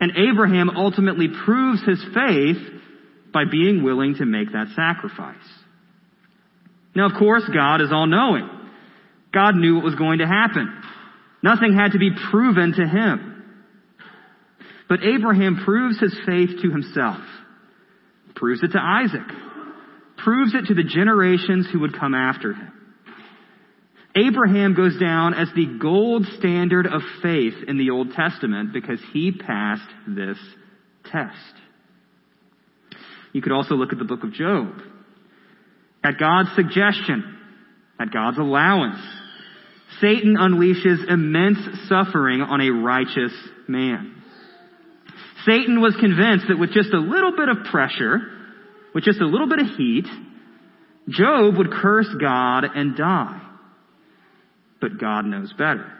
And 0.01 0.13
Abraham 0.17 0.71
ultimately 0.71 1.29
proves 1.45 1.83
his 1.85 2.03
faith 2.15 2.59
by 3.33 3.45
being 3.51 3.83
willing 3.83 4.17
to 4.17 4.27
make 4.27 4.53
that 4.53 4.69
sacrifice. 4.77 5.37
Now, 6.95 7.07
of 7.07 7.13
course, 7.19 7.43
God 7.53 7.81
is 7.81 7.89
all 7.93 8.07
knowing. 8.07 8.49
God 9.33 9.55
knew 9.55 9.77
what 9.77 9.85
was 9.85 9.95
going 9.95 10.19
to 10.19 10.27
happen. 10.27 10.83
Nothing 11.43 11.75
had 11.75 11.93
to 11.93 11.99
be 11.99 12.11
proven 12.31 12.73
to 12.73 12.87
him. 12.87 13.45
But 14.89 15.03
Abraham 15.03 15.63
proves 15.65 15.99
his 15.99 16.17
faith 16.27 16.63
to 16.63 16.71
himself, 16.71 17.21
proves 18.35 18.63
it 18.63 18.73
to 18.73 18.79
Isaac, 18.81 19.27
proves 20.17 20.55
it 20.55 20.67
to 20.67 20.75
the 20.75 20.85
generations 20.85 21.67
who 21.71 21.81
would 21.81 21.99
come 21.99 22.15
after 22.15 22.53
him. 22.53 22.73
Abraham 24.17 24.75
goes 24.75 24.99
down 24.99 25.35
as 25.35 25.49
the 25.55 25.67
gold 25.81 26.25
standard 26.39 26.87
of 26.87 27.03
faith 27.23 27.55
in 27.69 27.77
the 27.77 27.91
Old 27.91 28.13
Testament 28.13 28.73
because 28.73 28.99
he 29.13 29.31
passed 29.31 29.89
this 30.09 30.39
test. 31.05 31.35
You 33.33 33.43
could 33.43 33.53
also 33.53 33.75
look 33.75 33.93
at 33.93 33.99
the 33.99 34.05
book 34.05 34.25
of 34.25 34.33
Job. 34.33 34.73
At 36.03 36.19
God's 36.19 36.55
suggestion, 36.55 37.37
at 38.01 38.11
God's 38.11 38.39
allowance, 38.39 39.01
Satan 40.01 40.37
unleashes 40.39 41.11
immense 41.11 41.59
suffering 41.89 42.41
on 42.41 42.61
a 42.63 42.71
righteous 42.71 43.33
man. 43.69 44.23
Satan 45.45 45.81
was 45.81 45.95
convinced 46.01 46.47
that 46.49 46.59
with 46.59 46.73
just 46.73 46.93
a 46.93 46.99
little 46.99 47.37
bit 47.37 47.49
of 47.51 47.65
pressure, 47.71 48.21
with 48.95 49.05
just 49.05 49.21
a 49.21 49.27
little 49.27 49.49
bit 49.49 49.59
of 49.59 49.67
heat, 49.77 50.07
Job 51.09 51.59
would 51.59 51.71
curse 51.71 52.09
God 52.19 52.65
and 52.65 52.97
die. 52.97 53.46
But 54.81 54.99
God 54.99 55.25
knows 55.25 55.53
better. 55.53 55.93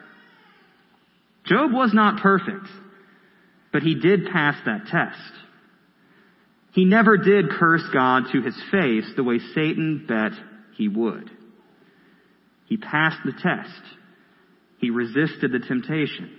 Job 1.45 1.73
was 1.73 1.95
not 1.95 2.21
perfect, 2.21 2.67
but 3.73 3.83
he 3.83 3.95
did 3.95 4.27
pass 4.27 4.57
that 4.67 4.87
test. 4.87 5.33
He 6.73 6.85
never 6.85 7.17
did 7.17 7.51
curse 7.51 7.85
God 7.93 8.25
to 8.33 8.43
his 8.43 8.57
face 8.71 9.07
the 9.17 9.25
way 9.25 9.39
Satan 9.55 10.05
bet 10.07 10.33
he 10.77 10.89
would. 10.89 11.31
He 12.67 12.77
passed 12.77 13.21
the 13.25 13.33
test. 13.33 13.83
He 14.79 14.91
resisted 14.91 15.53
the 15.53 15.61
temptation. 15.67 16.31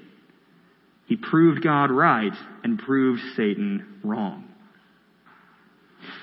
He 1.08 1.16
proved 1.16 1.64
God 1.64 1.90
right 1.90 2.34
and 2.64 2.78
proved 2.78 3.22
Satan 3.36 4.00
wrong. 4.04 4.44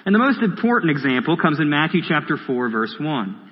And 0.04 0.14
the 0.14 0.18
most 0.18 0.42
important 0.42 0.90
example 0.90 1.36
comes 1.36 1.58
in 1.58 1.70
Matthew 1.70 2.02
chapter 2.06 2.36
4 2.36 2.68
verse 2.68 2.94
1. 3.00 3.50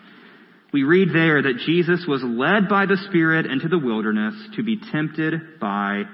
We 0.73 0.85
read 0.85 1.11
there 1.13 1.43
that 1.43 1.63
Jesus 1.67 2.05
was 2.09 2.23
led 2.25 2.69
by 2.69 2.87
the 2.87 2.97
Spirit 3.09 3.47
into 3.47 3.69
the 3.69 3.79
wilderness 3.79 4.35
to 4.57 4.63
be 4.63 4.79
tempted 4.91 5.61
by 5.61 6.05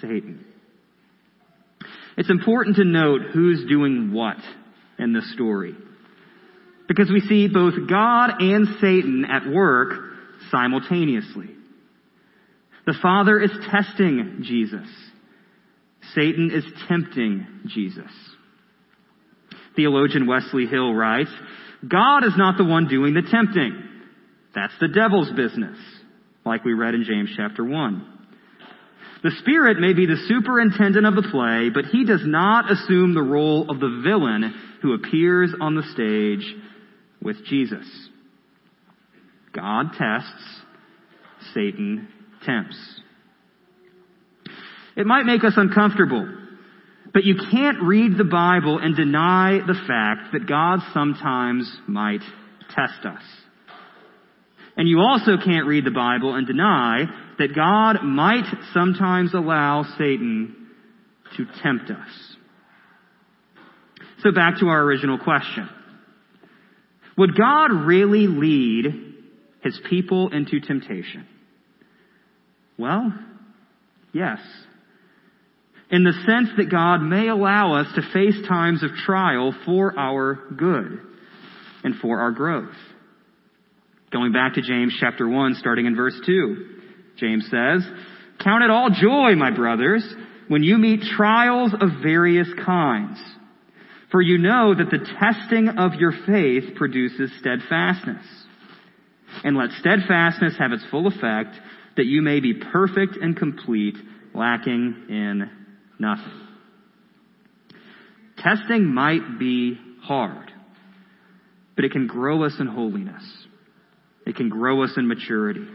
Satan. 0.00 0.44
It's 2.16 2.30
important 2.30 2.76
to 2.76 2.84
note 2.84 3.22
who's 3.32 3.68
doing 3.68 4.12
what 4.12 4.38
in 4.98 5.12
this 5.12 5.30
story. 5.34 5.74
Because 6.88 7.10
we 7.10 7.20
see 7.20 7.48
both 7.48 7.74
God 7.88 8.40
and 8.40 8.66
Satan 8.80 9.26
at 9.28 9.46
work 9.46 9.92
simultaneously. 10.50 11.50
The 12.86 12.94
Father 13.02 13.38
is 13.40 13.50
testing 13.70 14.38
Jesus. 14.42 14.88
Satan 16.14 16.50
is 16.54 16.64
tempting 16.88 17.46
Jesus. 17.66 18.10
Theologian 19.74 20.26
Wesley 20.26 20.66
Hill 20.66 20.94
writes, 20.94 21.30
God 21.86 22.24
is 22.24 22.32
not 22.36 22.56
the 22.56 22.64
one 22.64 22.88
doing 22.88 23.12
the 23.12 23.28
tempting. 23.28 23.85
That's 24.56 24.72
the 24.80 24.88
devil's 24.88 25.30
business, 25.32 25.76
like 26.46 26.64
we 26.64 26.72
read 26.72 26.94
in 26.94 27.04
James 27.04 27.28
chapter 27.36 27.62
1. 27.62 28.12
The 29.22 29.30
Spirit 29.40 29.78
may 29.78 29.92
be 29.92 30.06
the 30.06 30.24
superintendent 30.28 31.06
of 31.06 31.14
the 31.14 31.28
play, 31.30 31.68
but 31.68 31.84
he 31.92 32.06
does 32.06 32.22
not 32.24 32.72
assume 32.72 33.12
the 33.12 33.22
role 33.22 33.70
of 33.70 33.80
the 33.80 34.00
villain 34.02 34.54
who 34.80 34.94
appears 34.94 35.52
on 35.60 35.74
the 35.74 35.82
stage 35.92 36.54
with 37.22 37.44
Jesus. 37.44 37.86
God 39.52 39.88
tests, 39.98 40.60
Satan 41.52 42.08
tempts. 42.44 42.78
It 44.96 45.06
might 45.06 45.26
make 45.26 45.44
us 45.44 45.54
uncomfortable, 45.56 46.26
but 47.12 47.24
you 47.24 47.34
can't 47.50 47.82
read 47.82 48.16
the 48.16 48.24
Bible 48.24 48.78
and 48.78 48.96
deny 48.96 49.58
the 49.66 49.78
fact 49.86 50.32
that 50.32 50.48
God 50.48 50.78
sometimes 50.94 51.70
might 51.86 52.22
test 52.74 53.04
us. 53.04 53.22
And 54.76 54.88
you 54.88 55.00
also 55.00 55.38
can't 55.42 55.66
read 55.66 55.84
the 55.84 55.90
Bible 55.90 56.34
and 56.34 56.46
deny 56.46 57.04
that 57.38 57.54
God 57.54 58.04
might 58.04 58.44
sometimes 58.74 59.32
allow 59.32 59.84
Satan 59.98 60.68
to 61.36 61.46
tempt 61.62 61.90
us. 61.90 62.36
So 64.22 64.32
back 64.32 64.58
to 64.60 64.66
our 64.66 64.82
original 64.82 65.18
question. 65.18 65.68
Would 67.16 67.36
God 67.36 67.72
really 67.86 68.26
lead 68.26 69.14
his 69.62 69.80
people 69.88 70.30
into 70.32 70.60
temptation? 70.60 71.26
Well, 72.78 73.12
yes. 74.12 74.38
In 75.90 76.04
the 76.04 76.12
sense 76.12 76.50
that 76.58 76.70
God 76.70 76.98
may 76.98 77.28
allow 77.28 77.74
us 77.74 77.86
to 77.94 78.02
face 78.12 78.46
times 78.46 78.82
of 78.82 78.90
trial 79.06 79.54
for 79.64 79.98
our 79.98 80.34
good 80.56 81.00
and 81.84 81.94
for 82.00 82.20
our 82.20 82.32
growth. 82.32 82.74
Going 84.12 84.32
back 84.32 84.54
to 84.54 84.62
James 84.62 84.96
chapter 85.00 85.28
1, 85.28 85.54
starting 85.58 85.86
in 85.86 85.96
verse 85.96 86.18
2, 86.24 86.66
James 87.18 87.44
says, 87.44 87.86
Count 88.42 88.62
it 88.64 88.70
all 88.70 88.90
joy, 88.90 89.34
my 89.34 89.50
brothers, 89.50 90.04
when 90.48 90.62
you 90.62 90.78
meet 90.78 91.00
trials 91.16 91.72
of 91.72 92.02
various 92.02 92.48
kinds 92.64 93.18
for 94.10 94.22
you 94.22 94.38
know 94.38 94.74
that 94.74 94.90
the 94.90 95.04
testing 95.20 95.68
of 95.68 95.94
your 95.94 96.12
faith 96.26 96.74
produces 96.76 97.30
steadfastness. 97.40 98.24
And 99.44 99.56
let 99.56 99.70
steadfastness 99.80 100.54
have 100.58 100.72
its 100.72 100.84
full 100.90 101.06
effect, 101.06 101.56
that 101.96 102.06
you 102.06 102.22
may 102.22 102.40
be 102.40 102.54
perfect 102.54 103.16
and 103.20 103.36
complete, 103.36 103.96
lacking 104.34 105.06
in 105.08 105.50
nothing. 105.98 106.46
Testing 108.38 108.86
might 108.86 109.38
be 109.38 109.78
hard. 110.02 110.52
but 111.74 111.84
it 111.84 111.92
can 111.92 112.06
grow 112.06 112.42
us 112.44 112.54
in 112.58 112.66
holiness. 112.66 113.45
It 114.26 114.36
can 114.36 114.48
grow 114.48 114.82
us 114.82 114.90
in 114.96 115.06
maturity. 115.06 115.66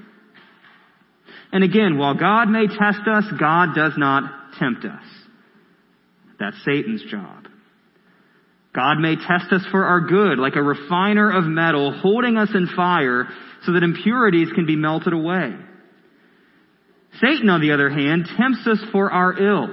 And 1.53 1.63
again, 1.63 1.97
while 1.97 2.15
God 2.15 2.49
may 2.49 2.67
test 2.67 3.07
us, 3.07 3.23
God 3.39 3.69
does 3.75 3.93
not 3.97 4.53
tempt 4.59 4.85
us. 4.85 5.03
That's 6.39 6.57
Satan's 6.65 7.03
job. 7.09 7.47
God 8.73 8.99
may 8.99 9.15
test 9.15 9.51
us 9.51 9.65
for 9.69 9.85
our 9.85 10.01
good, 10.01 10.39
like 10.39 10.55
a 10.55 10.63
refiner 10.63 11.29
of 11.29 11.45
metal, 11.45 11.91
holding 12.01 12.37
us 12.37 12.49
in 12.53 12.67
fire 12.75 13.27
so 13.65 13.73
that 13.73 13.83
impurities 13.83 14.49
can 14.53 14.65
be 14.65 14.75
melted 14.75 15.13
away. 15.13 15.53
Satan, 17.21 17.49
on 17.49 17.61
the 17.61 17.73
other 17.73 17.89
hand, 17.89 18.27
tempts 18.37 18.65
us 18.67 18.79
for 18.91 19.11
our 19.11 19.37
ill. 19.37 19.67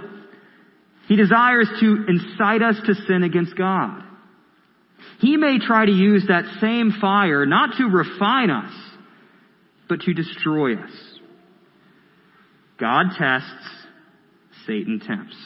He 1.07 1.17
desires 1.17 1.69
to 1.81 2.05
incite 2.09 2.63
us 2.63 2.77
to 2.87 2.95
sin 3.07 3.23
against 3.23 3.57
God. 3.57 4.03
He 5.19 5.37
may 5.37 5.59
try 5.59 5.85
to 5.85 5.93
use 5.93 6.25
that 6.29 6.45
same 6.61 6.93
fire 7.01 7.45
not 7.45 7.77
to 7.79 7.85
refine 7.85 8.51
us, 8.51 8.73
but 9.89 10.01
to 10.01 10.15
destroy 10.15 10.75
us. 10.75 10.91
God 12.79 13.07
tests, 13.19 13.51
Satan 14.67 15.01
tempts. 15.05 15.37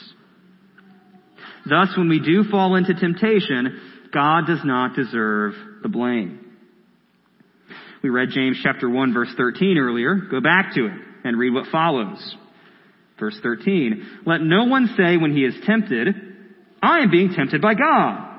Thus, 1.65 1.97
when 1.97 2.09
we 2.09 2.19
do 2.19 2.43
fall 2.51 2.75
into 2.75 2.93
temptation, 2.93 3.79
God 4.13 4.45
does 4.45 4.59
not 4.63 4.95
deserve 4.95 5.53
the 5.81 5.89
blame. 5.89 6.39
We 8.03 8.09
read 8.09 8.29
James 8.31 8.59
chapter 8.61 8.89
1 8.89 9.13
verse 9.13 9.33
13 9.37 9.77
earlier. 9.77 10.15
Go 10.15 10.41
back 10.41 10.75
to 10.75 10.85
it 10.85 10.93
and 11.23 11.39
read 11.39 11.53
what 11.53 11.67
follows. 11.71 12.35
Verse 13.19 13.39
13. 13.41 14.21
Let 14.25 14.41
no 14.41 14.65
one 14.65 14.93
say 14.97 15.15
when 15.17 15.35
he 15.35 15.45
is 15.45 15.55
tempted, 15.65 16.07
I 16.81 16.99
am 16.99 17.09
being 17.09 17.33
tempted 17.33 17.61
by 17.61 17.75
God. 17.75 18.32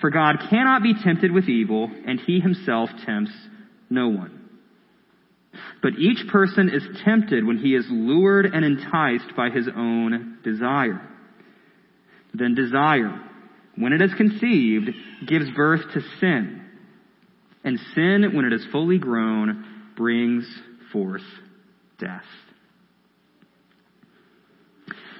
For 0.00 0.10
God 0.10 0.36
cannot 0.50 0.82
be 0.82 0.94
tempted 1.02 1.32
with 1.32 1.48
evil, 1.48 1.90
and 2.06 2.20
he 2.20 2.40
himself 2.40 2.90
tempts 3.04 3.32
no 3.88 4.08
one. 4.08 4.48
But 5.82 5.98
each 5.98 6.28
person 6.30 6.68
is 6.68 6.82
tempted 7.04 7.46
when 7.46 7.58
he 7.58 7.74
is 7.74 7.86
lured 7.88 8.46
and 8.46 8.64
enticed 8.64 9.34
by 9.36 9.50
his 9.50 9.68
own 9.74 10.38
desire. 10.44 11.00
Then 12.34 12.54
desire, 12.54 13.22
when 13.76 13.92
it 13.92 14.02
is 14.02 14.12
conceived, 14.16 14.90
gives 15.26 15.50
birth 15.52 15.80
to 15.94 16.00
sin. 16.20 16.62
And 17.64 17.78
sin, 17.94 18.30
when 18.34 18.44
it 18.44 18.52
is 18.52 18.66
fully 18.70 18.98
grown, 18.98 19.64
brings 19.96 20.46
forth 20.92 21.22
death. 21.98 22.22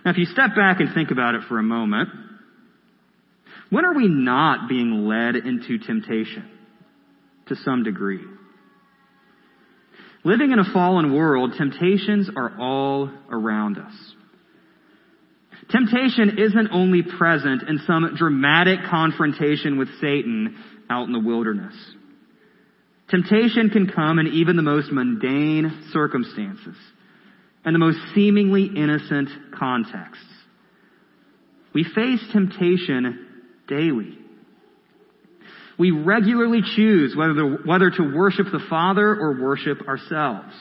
Now, 0.05 0.13
if 0.13 0.19
you 0.19 0.27
step 0.27 0.55
back 0.55 0.81
and 0.81 0.95
think 0.95 1.11
about 1.11 1.35
it 1.35 1.43
for 1.49 1.59
a 1.59 1.63
moment, 1.63 2.11
when 3.71 3.85
are 3.85 3.95
we 3.95 4.09
not 4.09 4.69
being 4.69 5.07
led 5.07 5.37
into 5.37 5.79
temptation? 5.79 6.51
To 7.49 7.57
some 7.57 7.85
degree. 7.85 8.25
Living 10.25 10.51
in 10.51 10.59
a 10.59 10.73
fallen 10.73 11.15
world, 11.15 11.55
temptations 11.57 12.29
are 12.37 12.59
all 12.59 13.11
around 13.31 13.79
us. 13.79 13.93
Temptation 15.71 16.39
isn't 16.39 16.69
only 16.73 17.03
present 17.03 17.63
in 17.69 17.81
some 17.87 18.15
dramatic 18.17 18.81
confrontation 18.89 19.79
with 19.79 19.89
Satan 20.01 20.57
out 20.91 21.07
in 21.07 21.13
the 21.13 21.21
wilderness. 21.21 21.75
Temptation 23.09 23.71
can 23.71 23.89
come 23.89 24.19
in 24.19 24.27
even 24.29 24.57
the 24.57 24.63
most 24.63 24.91
mundane 24.91 25.91
circumstances 25.93 26.77
and 27.65 27.75
the 27.75 27.79
most 27.79 27.99
seemingly 28.15 28.65
innocent 28.65 29.29
contexts. 29.57 30.25
We 31.73 31.85
face 31.85 32.21
temptation 32.33 33.26
daily. 33.69 34.19
We 35.79 35.91
regularly 35.91 36.63
choose 36.75 37.15
whether 37.15 37.35
to, 37.35 37.59
whether 37.65 37.91
to 37.91 38.15
worship 38.15 38.47
the 38.51 38.65
Father 38.71 39.15
or 39.15 39.41
worship 39.41 39.87
ourselves. 39.87 40.55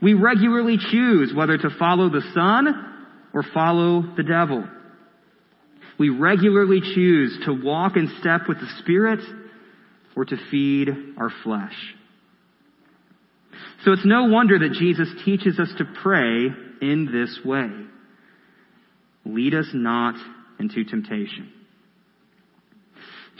We 0.00 0.14
regularly 0.14 0.78
choose 0.78 1.32
whether 1.34 1.58
to 1.58 1.70
follow 1.78 2.08
the 2.08 2.22
Son 2.34 2.96
or 3.34 3.44
follow 3.52 4.02
the 4.16 4.22
devil. 4.22 4.64
We 5.98 6.08
regularly 6.08 6.80
choose 6.80 7.40
to 7.44 7.52
walk 7.52 7.96
in 7.96 8.10
step 8.20 8.42
with 8.48 8.58
the 8.58 8.68
Spirit 8.78 9.20
or 10.16 10.24
to 10.24 10.36
feed 10.50 10.88
our 11.18 11.30
flesh. 11.42 11.74
So 13.84 13.92
it's 13.92 14.06
no 14.06 14.24
wonder 14.24 14.58
that 14.58 14.72
Jesus 14.78 15.08
teaches 15.24 15.58
us 15.58 15.68
to 15.78 15.84
pray 16.02 16.46
in 16.80 17.08
this 17.12 17.38
way. 17.44 17.70
Lead 19.24 19.54
us 19.54 19.66
not 19.74 20.14
into 20.58 20.84
temptation. 20.84 21.52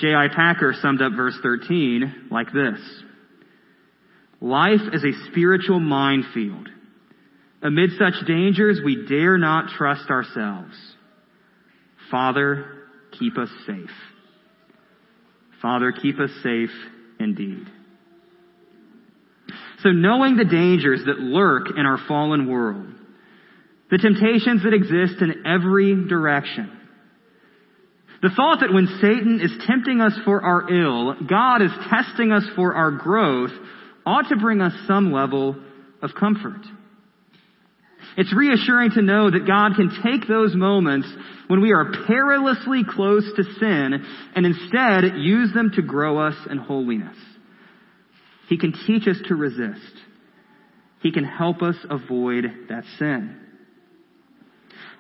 J.I. 0.01 0.29
Packer 0.35 0.75
summed 0.81 1.03
up 1.03 1.13
verse 1.15 1.37
13 1.43 2.29
like 2.31 2.53
this. 2.53 2.81
Life 4.41 4.81
is 4.93 5.05
a 5.05 5.31
spiritual 5.31 5.81
minefield. 5.81 6.69
Amid 7.63 7.91
such 7.99 8.27
dangers, 8.27 8.81
we 8.83 9.07
dare 9.07 9.37
not 9.37 9.69
trust 9.77 10.09
ourselves. 10.09 10.75
Father, 12.11 12.65
keep 13.19 13.37
us 13.37 13.51
safe. 13.67 13.91
Father, 15.61 15.93
keep 15.93 16.19
us 16.19 16.31
safe 16.43 16.71
indeed. 17.19 17.67
So 19.83 19.91
knowing 19.91 20.37
the 20.37 20.45
dangers 20.45 21.03
that 21.05 21.19
lurk 21.19 21.69
in 21.77 21.85
our 21.85 21.99
fallen 22.09 22.51
world, 22.51 22.87
the 23.91 23.99
temptations 23.99 24.63
that 24.63 24.73
exist 24.73 25.21
in 25.21 25.47
every 25.47 26.07
direction, 26.09 26.80
the 28.23 28.31
thought 28.37 28.61
that 28.61 28.73
when 28.73 28.87
Satan 29.01 29.41
is 29.43 29.53
tempting 29.67 30.01
us 30.01 30.13
for 30.25 30.43
our 30.43 30.71
ill, 30.71 31.15
God 31.27 31.63
is 31.63 31.71
testing 31.89 32.33
us 32.33 32.45
for 32.55 32.75
our 32.75 32.91
growth 32.91 33.53
ought 34.05 34.29
to 34.29 34.37
bring 34.37 34.61
us 34.61 34.73
some 34.87 35.13
level 35.13 35.57
of 36.03 36.11
comfort. 36.19 36.61
It's 38.17 38.35
reassuring 38.35 38.91
to 38.93 39.03
know 39.03 39.31
that 39.31 39.47
God 39.47 39.77
can 39.77 39.91
take 40.03 40.29
those 40.29 40.55
moments 40.55 41.09
when 41.47 41.61
we 41.61 41.73
are 41.73 41.93
perilously 42.07 42.83
close 42.89 43.25
to 43.37 43.45
sin 43.59 44.05
and 44.35 44.47
instead 44.47 45.17
use 45.17 45.55
them 45.55 45.71
to 45.77 45.83
grow 45.83 46.19
us 46.19 46.35
in 46.51 46.59
holiness. 46.59 47.17
He 48.49 48.59
can 48.59 48.75
teach 48.87 49.07
us 49.07 49.17
to 49.29 49.35
resist. 49.35 49.95
He 51.03 51.13
can 51.13 51.25
help 51.25 51.63
us 51.63 51.77
avoid 51.89 52.45
that 52.69 52.85
sin. 52.99 53.37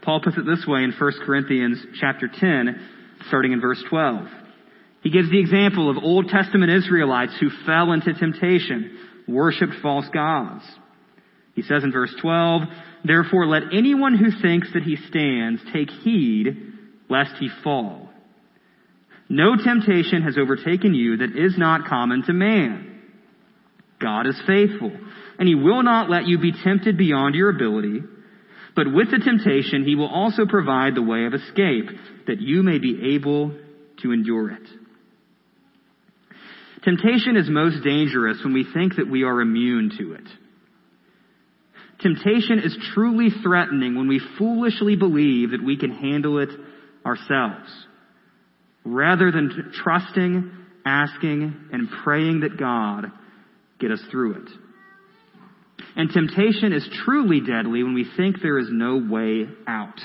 Paul 0.02 0.20
puts 0.22 0.38
it 0.38 0.46
this 0.46 0.64
way 0.66 0.84
in 0.84 0.92
1 0.98 1.12
Corinthians 1.26 1.78
chapter 2.00 2.28
10, 2.32 2.80
starting 3.28 3.52
in 3.52 3.60
verse 3.60 3.82
12. 3.88 4.26
He 5.02 5.10
gives 5.10 5.30
the 5.30 5.40
example 5.40 5.90
of 5.90 5.96
Old 5.96 6.28
Testament 6.28 6.72
Israelites 6.72 7.34
who 7.40 7.50
fell 7.66 7.92
into 7.92 8.12
temptation, 8.12 8.98
worshiped 9.26 9.74
false 9.82 10.06
gods. 10.12 10.62
He 11.54 11.62
says 11.62 11.84
in 11.84 11.92
verse 11.92 12.14
12, 12.20 12.62
Therefore 13.04 13.46
let 13.46 13.72
anyone 13.72 14.16
who 14.16 14.30
thinks 14.42 14.68
that 14.74 14.82
he 14.82 14.96
stands 15.08 15.62
take 15.72 15.90
heed 15.90 16.72
lest 17.08 17.32
he 17.38 17.48
fall. 17.64 18.08
No 19.28 19.56
temptation 19.56 20.22
has 20.22 20.36
overtaken 20.36 20.94
you 20.94 21.18
that 21.18 21.36
is 21.36 21.56
not 21.56 21.86
common 21.86 22.22
to 22.24 22.32
man. 22.32 23.00
God 24.00 24.26
is 24.26 24.40
faithful, 24.46 24.92
and 25.38 25.48
he 25.48 25.54
will 25.54 25.82
not 25.82 26.10
let 26.10 26.26
you 26.26 26.38
be 26.38 26.52
tempted 26.52 26.96
beyond 26.96 27.34
your 27.34 27.50
ability, 27.50 28.00
but 28.76 28.92
with 28.92 29.10
the 29.10 29.18
temptation 29.18 29.84
he 29.84 29.94
will 29.94 30.08
also 30.08 30.46
provide 30.46 30.94
the 30.94 31.02
way 31.02 31.24
of 31.24 31.34
escape, 31.34 31.86
that 32.26 32.40
you 32.40 32.62
may 32.62 32.78
be 32.78 33.14
able 33.14 33.54
to 34.02 34.12
endure 34.12 34.50
it. 34.50 34.68
Temptation 36.84 37.36
is 37.36 37.48
most 37.48 37.84
dangerous 37.84 38.38
when 38.42 38.54
we 38.54 38.64
think 38.72 38.96
that 38.96 39.10
we 39.10 39.22
are 39.22 39.40
immune 39.40 39.92
to 39.98 40.14
it. 40.14 40.26
Temptation 42.00 42.60
is 42.60 42.76
truly 42.94 43.28
threatening 43.42 43.96
when 43.96 44.08
we 44.08 44.20
foolishly 44.38 44.96
believe 44.96 45.50
that 45.50 45.62
we 45.62 45.76
can 45.76 45.90
handle 45.90 46.38
it 46.38 46.48
ourselves, 47.04 47.70
rather 48.84 49.30
than 49.30 49.72
trusting, 49.82 50.50
asking, 50.86 51.68
and 51.72 51.88
praying 52.02 52.40
that 52.40 52.58
God 52.58 53.12
get 53.78 53.90
us 53.90 54.00
through 54.10 54.36
it. 54.36 54.50
And 55.96 56.10
temptation 56.10 56.72
is 56.72 56.88
truly 57.04 57.40
deadly 57.40 57.82
when 57.82 57.94
we 57.94 58.06
think 58.16 58.36
there 58.42 58.58
is 58.58 58.68
no 58.70 58.96
way 59.10 59.46
out. 59.66 60.00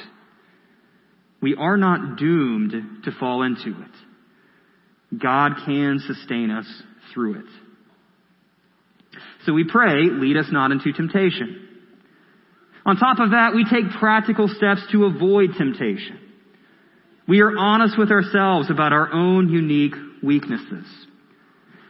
We 1.41 1.55
are 1.55 1.77
not 1.77 2.17
doomed 2.17 2.73
to 3.03 3.11
fall 3.19 3.43
into 3.43 3.69
it. 3.69 5.19
God 5.21 5.51
can 5.65 5.99
sustain 6.05 6.51
us 6.51 6.65
through 7.13 7.39
it. 7.39 7.45
So 9.45 9.53
we 9.53 9.63
pray, 9.69 10.05
lead 10.09 10.38
us 10.38 10.47
not 10.51 10.71
into 10.71 10.91
temptation. 10.91 11.61
On 12.85 12.97
top 12.97 13.19
of 13.19 13.31
that, 13.31 13.53
we 13.55 13.63
take 13.63 13.99
practical 13.99 14.47
steps 14.47 14.81
to 14.91 15.05
avoid 15.05 15.51
temptation. 15.57 16.19
We 17.27 17.41
are 17.41 17.57
honest 17.57 17.97
with 17.97 18.11
ourselves 18.11 18.69
about 18.69 18.93
our 18.93 19.11
own 19.11 19.49
unique 19.49 19.95
weaknesses. 20.21 20.85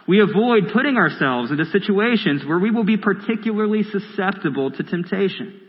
We 0.08 0.22
avoid 0.22 0.72
putting 0.72 0.98
ourselves 0.98 1.52
into 1.52 1.66
situations 1.66 2.44
where 2.46 2.60
we 2.60 2.72
will 2.72 2.84
be 2.84 2.98
particularly 2.98 3.84
susceptible 3.84 4.72
to 4.72 4.84
temptation. 4.84 5.62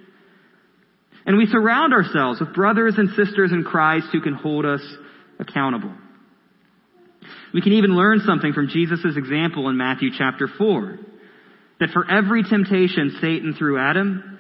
And 1.25 1.39
we 1.39 1.47
surround 1.47 1.93
ourselves 1.93 2.41
with 2.41 2.55
brothers 2.55 2.95
and 2.99 3.09
sisters 3.11 3.51
in 3.53 3.65
Christ 3.65 4.09
who 4.13 4.21
can 4.21 4.35
hold 4.35 4.65
us 4.65 4.83
accountable. 5.41 5.93
We 7.53 7.63
can 7.63 7.73
even 7.73 7.97
learn 7.97 8.21
something 8.21 8.53
from 8.53 8.69
Jesus' 8.69 9.17
example 9.17 9.69
in 9.69 9.77
Matthew 9.77 10.11
chapter 10.17 10.49
4. 10.59 10.99
That 11.81 11.91
for 11.91 12.11
every 12.11 12.43
temptation 12.43 13.19
Satan 13.21 13.55
threw 13.59 13.79
at 13.79 13.97
him, 13.97 14.39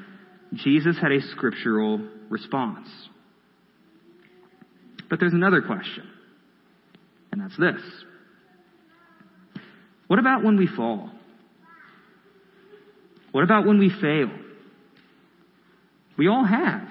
Jesus 0.54 0.96
had 1.00 1.12
a 1.12 1.20
scriptural 1.32 2.00
response. 2.28 2.88
But 5.08 5.20
there's 5.20 5.34
another 5.34 5.62
question, 5.62 6.08
and 7.30 7.40
that's 7.40 7.56
this. 7.56 7.80
What 10.06 10.18
about 10.18 10.44
when 10.44 10.56
we 10.56 10.66
fall? 10.66 11.10
What 13.32 13.44
about 13.44 13.66
when 13.66 13.78
we 13.78 13.90
fail? 13.90 14.30
We 16.16 16.28
all 16.28 16.44
have. 16.44 16.88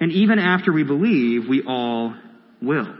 And 0.00 0.12
even 0.12 0.38
after 0.38 0.72
we 0.72 0.84
believe, 0.84 1.48
we 1.48 1.62
all 1.66 2.14
will. 2.62 2.94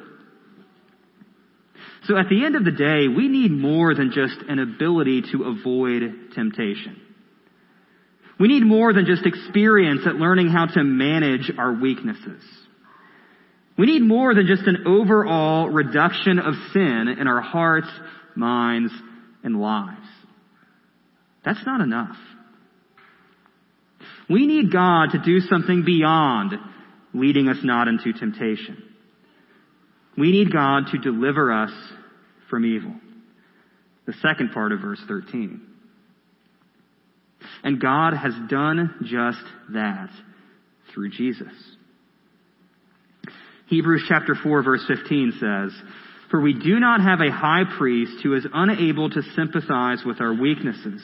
So 2.06 2.18
at 2.18 2.28
the 2.28 2.44
end 2.44 2.56
of 2.56 2.64
the 2.64 2.70
day, 2.70 3.08
we 3.08 3.28
need 3.28 3.50
more 3.50 3.94
than 3.94 4.12
just 4.12 4.36
an 4.48 4.58
ability 4.58 5.22
to 5.32 5.44
avoid 5.44 6.32
temptation. 6.34 7.00
We 8.38 8.48
need 8.48 8.64
more 8.64 8.92
than 8.92 9.06
just 9.06 9.24
experience 9.24 10.02
at 10.06 10.16
learning 10.16 10.48
how 10.48 10.66
to 10.66 10.82
manage 10.82 11.50
our 11.56 11.72
weaknesses. 11.72 12.42
We 13.78 13.86
need 13.86 14.02
more 14.02 14.34
than 14.34 14.46
just 14.46 14.66
an 14.66 14.84
overall 14.86 15.68
reduction 15.68 16.38
of 16.38 16.54
sin 16.72 17.16
in 17.18 17.26
our 17.26 17.40
hearts, 17.40 17.88
minds, 18.36 18.92
and 19.42 19.60
lives. 19.60 20.06
That's 21.44 21.64
not 21.66 21.80
enough. 21.80 22.16
We 24.28 24.46
need 24.46 24.72
God 24.72 25.10
to 25.12 25.18
do 25.18 25.40
something 25.40 25.84
beyond 25.84 26.54
leading 27.12 27.48
us 27.48 27.58
not 27.62 27.88
into 27.88 28.12
temptation. 28.12 28.82
We 30.16 30.32
need 30.32 30.52
God 30.52 30.84
to 30.92 30.98
deliver 30.98 31.52
us 31.52 31.72
from 32.48 32.64
evil. 32.64 32.94
The 34.06 34.14
second 34.22 34.52
part 34.52 34.72
of 34.72 34.80
verse 34.80 35.00
13. 35.06 35.60
And 37.62 37.80
God 37.80 38.14
has 38.14 38.34
done 38.48 38.94
just 39.04 39.42
that 39.72 40.10
through 40.92 41.10
Jesus. 41.10 41.52
Hebrews 43.66 44.04
chapter 44.08 44.34
4 44.40 44.62
verse 44.62 44.84
15 44.86 45.32
says, 45.40 45.72
For 46.34 46.40
we 46.40 46.52
do 46.52 46.80
not 46.80 47.00
have 47.00 47.20
a 47.20 47.30
high 47.30 47.62
priest 47.78 48.14
who 48.24 48.34
is 48.34 48.44
unable 48.52 49.08
to 49.08 49.22
sympathize 49.36 50.02
with 50.04 50.20
our 50.20 50.34
weaknesses, 50.34 51.00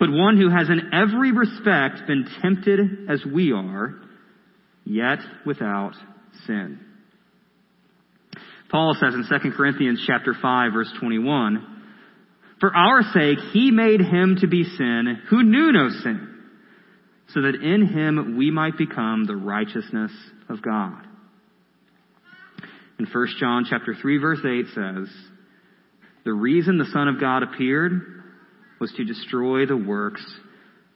but 0.00 0.08
one 0.10 0.38
who 0.38 0.48
has 0.48 0.70
in 0.70 0.94
every 0.94 1.30
respect 1.30 2.06
been 2.06 2.26
tempted 2.40 3.10
as 3.10 3.22
we 3.22 3.52
are, 3.52 3.94
yet 4.86 5.18
without 5.44 5.92
sin. 6.46 6.80
Paul 8.70 8.96
says 8.98 9.12
in 9.12 9.26
2 9.28 9.50
Corinthians 9.50 10.02
chapter 10.06 10.32
5 10.40 10.72
verse 10.72 10.90
21, 10.98 11.82
For 12.60 12.74
our 12.74 13.02
sake 13.12 13.40
he 13.52 13.70
made 13.72 14.00
him 14.00 14.38
to 14.40 14.46
be 14.46 14.64
sin 14.64 15.18
who 15.28 15.42
knew 15.42 15.70
no 15.70 15.90
sin, 16.02 16.34
so 17.28 17.42
that 17.42 17.56
in 17.56 17.88
him 17.88 18.38
we 18.38 18.50
might 18.50 18.78
become 18.78 19.26
the 19.26 19.36
righteousness 19.36 20.12
of 20.48 20.62
God. 20.62 21.08
In 22.98 23.06
1 23.06 23.26
John 23.40 23.66
chapter 23.68 23.94
3 24.00 24.18
verse 24.18 24.40
8 24.44 24.66
says, 24.74 25.08
The 26.24 26.32
reason 26.32 26.78
the 26.78 26.90
Son 26.92 27.08
of 27.08 27.20
God 27.20 27.42
appeared 27.42 28.00
was 28.80 28.92
to 28.92 29.04
destroy 29.04 29.66
the 29.66 29.76
works 29.76 30.24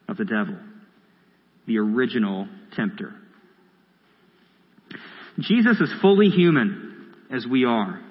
of 0.07 0.17
the 0.17 0.25
devil, 0.25 0.57
the 1.67 1.77
original 1.77 2.47
tempter. 2.75 3.13
Jesus 5.39 5.79
is 5.79 5.91
fully 6.01 6.27
human 6.27 7.13
as 7.31 7.45
we 7.45 7.65
are, 7.65 8.01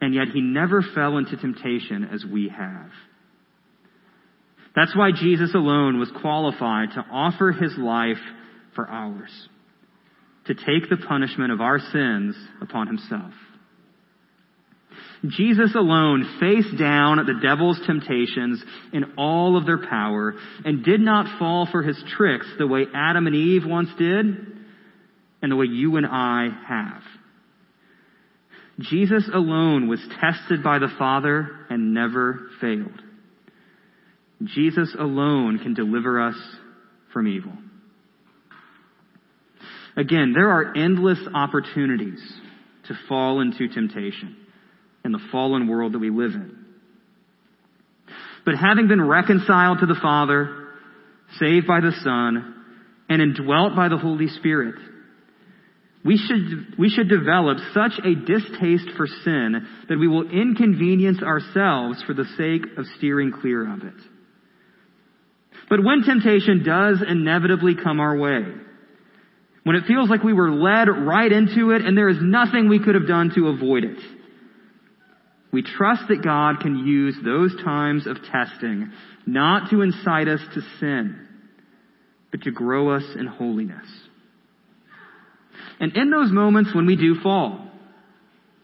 and 0.00 0.14
yet 0.14 0.28
he 0.32 0.40
never 0.40 0.82
fell 0.94 1.18
into 1.18 1.36
temptation 1.36 2.08
as 2.12 2.24
we 2.24 2.48
have. 2.48 2.90
That's 4.74 4.96
why 4.96 5.10
Jesus 5.10 5.54
alone 5.54 5.98
was 5.98 6.10
qualified 6.20 6.90
to 6.94 7.04
offer 7.10 7.52
his 7.52 7.76
life 7.76 8.20
for 8.74 8.88
ours, 8.88 9.48
to 10.48 10.54
take 10.54 10.90
the 10.90 10.96
punishment 11.06 11.52
of 11.52 11.60
our 11.60 11.78
sins 11.78 12.34
upon 12.60 12.86
himself. 12.88 13.32
Jesus 15.26 15.74
alone 15.74 16.38
faced 16.40 16.78
down 16.78 17.16
the 17.16 17.40
devil's 17.42 17.80
temptations 17.86 18.62
in 18.92 19.14
all 19.16 19.56
of 19.56 19.66
their 19.66 19.86
power 19.88 20.34
and 20.64 20.84
did 20.84 21.00
not 21.00 21.38
fall 21.38 21.68
for 21.70 21.82
his 21.82 22.02
tricks 22.16 22.46
the 22.58 22.66
way 22.66 22.84
Adam 22.94 23.26
and 23.26 23.34
Eve 23.34 23.62
once 23.66 23.88
did 23.98 24.26
and 25.42 25.52
the 25.52 25.56
way 25.56 25.66
you 25.66 25.96
and 25.96 26.06
I 26.06 26.48
have. 26.66 27.02
Jesus 28.78 29.28
alone 29.32 29.88
was 29.88 30.00
tested 30.20 30.62
by 30.62 30.78
the 30.78 30.92
Father 30.98 31.48
and 31.68 31.92
never 31.92 32.48
failed. 32.60 33.02
Jesus 34.44 34.94
alone 34.96 35.58
can 35.58 35.74
deliver 35.74 36.20
us 36.22 36.36
from 37.12 37.26
evil. 37.26 37.52
Again, 39.98 40.32
there 40.32 40.48
are 40.48 40.76
endless 40.76 41.18
opportunities 41.34 42.20
to 42.86 42.94
fall 43.08 43.40
into 43.40 43.66
temptation 43.66 44.36
in 45.04 45.10
the 45.10 45.18
fallen 45.32 45.66
world 45.66 45.92
that 45.92 45.98
we 45.98 46.10
live 46.10 46.34
in. 46.34 46.56
But 48.46 48.54
having 48.54 48.86
been 48.86 49.04
reconciled 49.04 49.80
to 49.80 49.86
the 49.86 49.98
Father, 50.00 50.68
saved 51.40 51.66
by 51.66 51.80
the 51.80 51.90
Son, 52.04 52.64
and 53.08 53.20
indwelt 53.20 53.74
by 53.74 53.88
the 53.88 53.98
Holy 53.98 54.28
Spirit, 54.28 54.76
we 56.04 56.16
should, 56.16 56.78
we 56.78 56.90
should 56.90 57.08
develop 57.08 57.58
such 57.74 57.98
a 58.04 58.14
distaste 58.14 58.96
for 58.96 59.08
sin 59.24 59.66
that 59.88 59.98
we 59.98 60.06
will 60.06 60.30
inconvenience 60.30 61.20
ourselves 61.20 62.00
for 62.06 62.14
the 62.14 62.24
sake 62.36 62.78
of 62.78 62.86
steering 62.98 63.32
clear 63.32 63.70
of 63.70 63.82
it. 63.82 64.00
But 65.68 65.82
when 65.82 66.04
temptation 66.04 66.62
does 66.64 67.02
inevitably 67.06 67.74
come 67.82 67.98
our 67.98 68.16
way, 68.16 68.44
when 69.64 69.76
it 69.76 69.84
feels 69.86 70.08
like 70.08 70.22
we 70.22 70.32
were 70.32 70.50
led 70.50 70.88
right 70.88 71.30
into 71.30 71.70
it 71.70 71.82
and 71.82 71.96
there 71.96 72.08
is 72.08 72.18
nothing 72.20 72.68
we 72.68 72.82
could 72.82 72.94
have 72.94 73.06
done 73.06 73.32
to 73.34 73.48
avoid 73.48 73.84
it, 73.84 73.98
we 75.52 75.62
trust 75.62 76.02
that 76.08 76.22
God 76.22 76.60
can 76.60 76.86
use 76.86 77.16
those 77.24 77.54
times 77.64 78.06
of 78.06 78.16
testing 78.30 78.92
not 79.26 79.70
to 79.70 79.82
incite 79.82 80.28
us 80.28 80.40
to 80.54 80.60
sin, 80.78 81.26
but 82.30 82.42
to 82.42 82.50
grow 82.50 82.94
us 82.94 83.04
in 83.18 83.26
holiness. 83.26 83.86
And 85.80 85.96
in 85.96 86.10
those 86.10 86.30
moments 86.30 86.74
when 86.74 86.86
we 86.86 86.96
do 86.96 87.20
fall, 87.22 87.70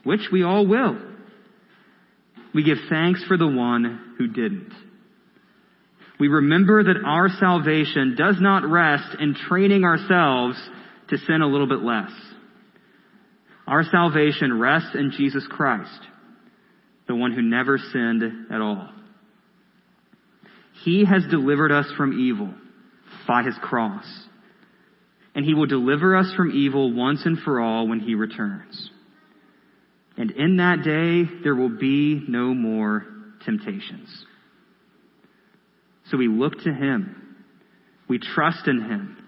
which 0.05 0.29
we 0.31 0.43
all 0.43 0.67
will, 0.67 0.99
we 2.55 2.63
give 2.63 2.79
thanks 2.89 3.25
for 3.25 3.37
the 3.37 3.47
one 3.47 4.15
who 4.19 4.29
didn't. 4.29 4.73
We 6.21 6.29
remember 6.29 6.85
that 6.85 7.03
our 7.05 7.29
salvation 7.41 8.15
does 8.17 8.37
not 8.39 8.65
rest 8.65 9.17
in 9.19 9.35
training 9.35 9.85
ourselves 9.85 10.57
to 11.17 11.25
sin 11.27 11.43
a 11.43 11.47
little 11.47 11.69
bit 11.69 11.83
less. 11.83 12.11
Our 13.67 13.85
salvation 13.85 14.59
rests 14.59 14.95
in 14.95 15.13
Jesus 15.17 15.47
Christ, 15.49 16.01
the 17.09 17.15
one 17.15 17.33
who 17.33 17.43
never 17.43 17.79
sinned 17.79 18.23
at 18.53 18.61
all. 18.61 18.91
He 20.85 21.05
has 21.05 21.23
delivered 21.31 21.73
us 21.73 21.87
from 21.97 22.21
evil 22.21 22.53
by 23.27 23.43
his 23.43 23.55
cross 23.63 24.05
and 25.35 25.45
he 25.45 25.55
will 25.55 25.67
deliver 25.67 26.17
us 26.17 26.33
from 26.37 26.53
evil 26.53 26.93
once 26.93 27.23
and 27.25 27.39
for 27.41 27.61
all 27.61 27.89
when 27.89 28.01
he 28.01 28.15
returns. 28.15 28.91
And 30.17 30.31
in 30.31 30.59
that 30.59 30.85
day, 30.85 31.25
there 31.43 31.57
will 31.57 31.77
be 31.77 32.23
no 32.29 32.55
more 32.55 33.05
temptations. 33.45 34.09
So 36.11 36.17
we 36.17 36.29
look 36.29 36.53
to 36.61 36.73
him. 36.73 37.47
We 38.09 38.19
trust 38.19 38.69
in 38.69 38.81
him. 38.81 39.24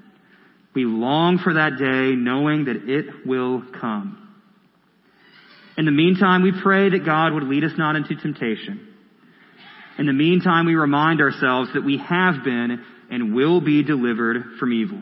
We 0.76 0.84
long 0.84 1.38
for 1.38 1.54
that 1.54 1.78
day 1.78 2.14
knowing 2.14 2.66
that 2.66 2.86
it 2.86 3.26
will 3.26 3.64
come. 3.80 4.22
In 5.78 5.86
the 5.86 5.90
meantime, 5.90 6.42
we 6.42 6.52
pray 6.62 6.90
that 6.90 7.04
God 7.04 7.32
would 7.32 7.44
lead 7.44 7.64
us 7.64 7.72
not 7.78 7.96
into 7.96 8.14
temptation. 8.14 8.86
In 9.98 10.04
the 10.04 10.12
meantime, 10.12 10.66
we 10.66 10.74
remind 10.74 11.22
ourselves 11.22 11.70
that 11.72 11.82
we 11.82 11.96
have 11.96 12.44
been 12.44 12.84
and 13.10 13.34
will 13.34 13.62
be 13.62 13.82
delivered 13.82 14.58
from 14.60 14.74
evil. 14.74 15.00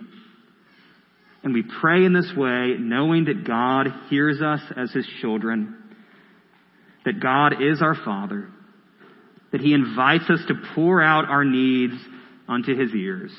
And 1.42 1.52
we 1.52 1.64
pray 1.80 2.04
in 2.04 2.12
this 2.12 2.32
way, 2.36 2.76
knowing 2.78 3.24
that 3.24 3.44
God 3.44 3.88
hears 4.10 4.40
us 4.40 4.60
as 4.76 4.92
His 4.92 5.06
children, 5.20 5.76
that 7.04 7.18
God 7.20 7.60
is 7.60 7.82
our 7.82 7.96
Father, 7.96 8.48
that 9.50 9.60
He 9.60 9.74
invites 9.74 10.30
us 10.30 10.40
to 10.46 10.54
pour 10.76 11.02
out 11.02 11.28
our 11.28 11.44
needs 11.44 11.94
unto 12.48 12.78
His 12.78 12.94
ears, 12.94 13.32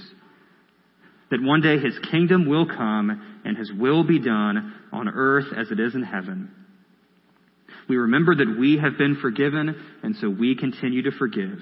that 1.31 1.41
one 1.41 1.61
day 1.61 1.77
His 1.79 1.97
kingdom 2.11 2.47
will 2.47 2.65
come 2.65 3.41
and 3.43 3.57
His 3.57 3.71
will 3.71 4.03
be 4.03 4.19
done 4.19 4.73
on 4.91 5.09
earth 5.09 5.47
as 5.55 5.71
it 5.71 5.79
is 5.79 5.95
in 5.95 6.03
heaven. 6.03 6.51
We 7.87 7.97
remember 7.97 8.35
that 8.35 8.57
we 8.59 8.77
have 8.77 8.97
been 8.97 9.17
forgiven, 9.21 9.75
and 10.01 10.15
so 10.15 10.29
we 10.29 10.55
continue 10.55 11.03
to 11.03 11.11
forgive. 11.11 11.59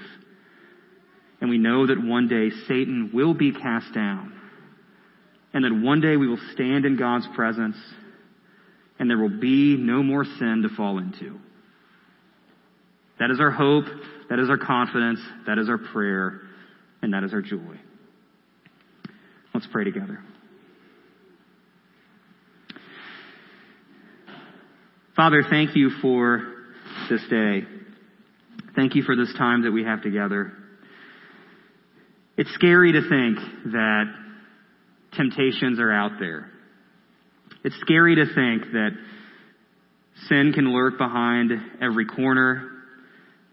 And 1.42 1.50
we 1.50 1.58
know 1.58 1.88
that 1.88 2.02
one 2.02 2.28
day 2.30 2.50
Satan 2.68 3.12
will 3.14 3.34
be 3.34 3.52
cast 3.52 3.94
down 3.94 4.34
and 5.54 5.64
that 5.64 5.74
one 5.74 6.02
day 6.02 6.18
we 6.18 6.28
will 6.28 6.40
stand 6.54 6.86
in 6.86 6.98
God's 6.98 7.28
presence 7.36 7.78
and 9.00 9.10
there 9.10 9.18
will 9.18 9.40
be 9.40 9.78
no 9.78 10.02
more 10.04 10.26
sin 10.26 10.66
to 10.68 10.76
fall 10.76 10.98
into. 10.98 11.40
That 13.20 13.30
is 13.30 13.40
our 13.40 13.52
hope, 13.52 13.86
that 14.30 14.40
is 14.40 14.50
our 14.50 14.58
confidence, 14.58 15.20
that 15.46 15.58
is 15.58 15.70
our 15.70 15.78
prayer, 15.78 16.42
and 17.02 17.14
that 17.14 17.24
is 17.24 17.34
our 17.34 17.42
joy. 17.42 17.80
Let's 19.64 19.72
pray 19.72 19.86
together. 19.86 20.20
Father, 25.16 25.42
thank 25.50 25.74
you 25.74 25.90
for 26.02 26.44
this 27.10 27.22
day. 27.30 27.62
Thank 28.76 28.96
you 28.96 29.04
for 29.04 29.16
this 29.16 29.34
time 29.38 29.64
that 29.64 29.72
we 29.72 29.86
have 29.86 30.02
together. 30.02 30.52
It's 32.36 32.54
scary 32.56 32.92
to 32.92 33.02
think 33.04 33.38
that 33.72 34.04
temptations 35.16 35.80
are 35.80 35.94
out 35.94 36.20
there. 36.20 36.50
It's 37.64 37.80
scary 37.80 38.16
to 38.16 38.26
think 38.26 38.74
that 38.74 38.90
sin 40.28 40.52
can 40.54 40.74
lurk 40.74 40.98
behind 40.98 41.54
every 41.82 42.06
corner. 42.06 42.70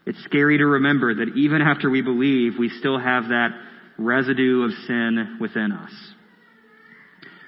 It's 0.05 0.21
scary 0.25 0.57
to 0.57 0.65
remember 0.65 1.15
that 1.15 1.37
even 1.37 1.61
after 1.61 1.89
we 1.89 2.01
believe, 2.01 2.59
we 2.59 2.67
still 2.67 2.99
have 2.99 3.29
that 3.29 3.51
residue 4.01 4.63
of 4.63 4.71
sin 4.87 5.37
within 5.39 5.71
us. 5.71 5.91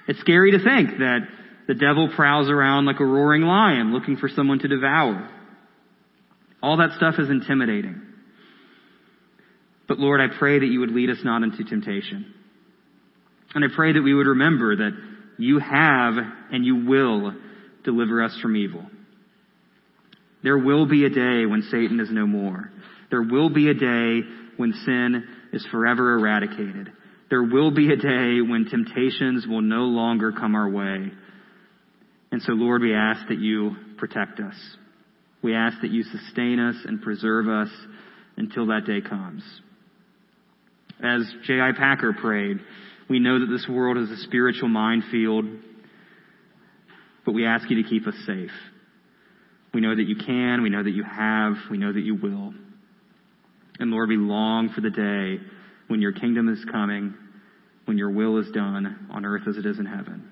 It's 0.06 0.20
scary 0.20 0.52
to 0.52 0.58
think 0.58 0.98
that 0.98 1.20
the 1.66 1.74
devil 1.74 2.10
prowls 2.14 2.50
around 2.50 2.84
like 2.86 3.00
a 3.00 3.04
roaring 3.04 3.42
lion 3.42 3.92
looking 3.92 4.16
for 4.16 4.28
someone 4.28 4.58
to 4.58 4.68
devour. 4.68 5.28
All 6.62 6.76
that 6.78 6.96
stuff 6.96 7.14
is 7.18 7.30
intimidating. 7.30 8.00
But 9.88 9.98
Lord, 9.98 10.20
I 10.20 10.36
pray 10.38 10.58
that 10.58 10.66
you 10.66 10.80
would 10.80 10.92
lead 10.92 11.10
us 11.10 11.18
not 11.24 11.42
into 11.42 11.64
temptation. 11.64 12.34
And 13.54 13.64
I 13.64 13.68
pray 13.74 13.92
that 13.92 14.02
we 14.02 14.14
would 14.14 14.26
remember 14.26 14.76
that 14.76 14.92
you 15.38 15.58
have 15.58 16.14
and 16.50 16.64
you 16.64 16.86
will 16.86 17.34
deliver 17.84 18.22
us 18.22 18.36
from 18.40 18.56
evil. 18.56 18.84
There 20.42 20.58
will 20.58 20.86
be 20.86 21.04
a 21.04 21.10
day 21.10 21.46
when 21.46 21.62
Satan 21.70 22.00
is 22.00 22.08
no 22.10 22.26
more. 22.26 22.70
There 23.10 23.22
will 23.22 23.50
be 23.50 23.68
a 23.68 23.74
day 23.74 24.20
when 24.56 24.72
sin 24.84 25.24
is 25.54 25.64
forever 25.70 26.18
eradicated. 26.18 26.90
There 27.30 27.42
will 27.42 27.70
be 27.70 27.92
a 27.92 27.96
day 27.96 28.40
when 28.40 28.66
temptations 28.68 29.46
will 29.46 29.62
no 29.62 29.84
longer 29.84 30.32
come 30.32 30.54
our 30.54 30.68
way. 30.68 31.10
And 32.32 32.42
so, 32.42 32.52
Lord, 32.52 32.82
we 32.82 32.92
ask 32.92 33.28
that 33.28 33.38
you 33.38 33.76
protect 33.96 34.40
us. 34.40 34.54
We 35.42 35.54
ask 35.54 35.80
that 35.82 35.92
you 35.92 36.02
sustain 36.02 36.58
us 36.58 36.74
and 36.84 37.00
preserve 37.00 37.48
us 37.48 37.68
until 38.36 38.66
that 38.66 38.84
day 38.86 39.00
comes. 39.00 39.44
As 41.02 41.22
J.I. 41.46 41.72
Packer 41.78 42.14
prayed, 42.14 42.58
we 43.08 43.20
know 43.20 43.38
that 43.38 43.46
this 43.46 43.66
world 43.68 43.96
is 43.98 44.10
a 44.10 44.22
spiritual 44.24 44.68
minefield, 44.68 45.44
but 47.24 47.32
we 47.32 47.46
ask 47.46 47.70
you 47.70 47.80
to 47.80 47.88
keep 47.88 48.06
us 48.08 48.14
safe. 48.26 48.50
We 49.72 49.80
know 49.80 49.94
that 49.94 50.08
you 50.08 50.16
can, 50.16 50.62
we 50.62 50.70
know 50.70 50.82
that 50.82 50.90
you 50.90 51.04
have, 51.04 51.54
we 51.70 51.78
know 51.78 51.92
that 51.92 52.02
you 52.02 52.16
will. 52.16 52.54
And 53.78 53.90
Lord, 53.90 54.08
we 54.08 54.16
long 54.16 54.70
for 54.74 54.80
the 54.80 54.90
day 54.90 55.44
when 55.88 56.00
your 56.00 56.12
kingdom 56.12 56.48
is 56.48 56.64
coming, 56.70 57.14
when 57.84 57.98
your 57.98 58.10
will 58.10 58.38
is 58.38 58.50
done 58.52 59.08
on 59.12 59.24
earth 59.24 59.42
as 59.48 59.56
it 59.56 59.66
is 59.66 59.78
in 59.78 59.86
heaven. 59.86 60.30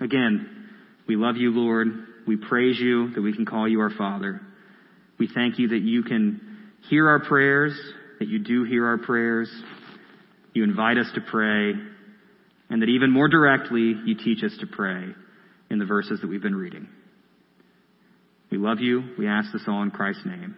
Again, 0.00 0.68
we 1.06 1.16
love 1.16 1.36
you, 1.36 1.50
Lord. 1.50 1.88
We 2.26 2.36
praise 2.36 2.78
you 2.80 3.10
that 3.14 3.22
we 3.22 3.34
can 3.34 3.46
call 3.46 3.68
you 3.68 3.80
our 3.80 3.90
Father. 3.90 4.40
We 5.18 5.28
thank 5.32 5.58
you 5.58 5.68
that 5.68 5.82
you 5.82 6.02
can 6.02 6.72
hear 6.90 7.08
our 7.08 7.20
prayers, 7.20 7.78
that 8.18 8.28
you 8.28 8.40
do 8.40 8.64
hear 8.64 8.86
our 8.86 8.98
prayers. 8.98 9.50
You 10.52 10.64
invite 10.64 10.98
us 10.98 11.10
to 11.14 11.20
pray, 11.20 11.72
and 12.70 12.82
that 12.82 12.88
even 12.88 13.10
more 13.10 13.28
directly, 13.28 13.94
you 14.04 14.16
teach 14.16 14.42
us 14.42 14.56
to 14.60 14.66
pray 14.66 15.06
in 15.70 15.78
the 15.78 15.84
verses 15.84 16.20
that 16.20 16.28
we've 16.28 16.42
been 16.42 16.56
reading. 16.56 16.88
We 18.50 18.58
love 18.58 18.80
you. 18.80 19.02
We 19.18 19.26
ask 19.26 19.52
this 19.52 19.64
all 19.66 19.82
in 19.82 19.90
Christ's 19.90 20.26
name. 20.26 20.56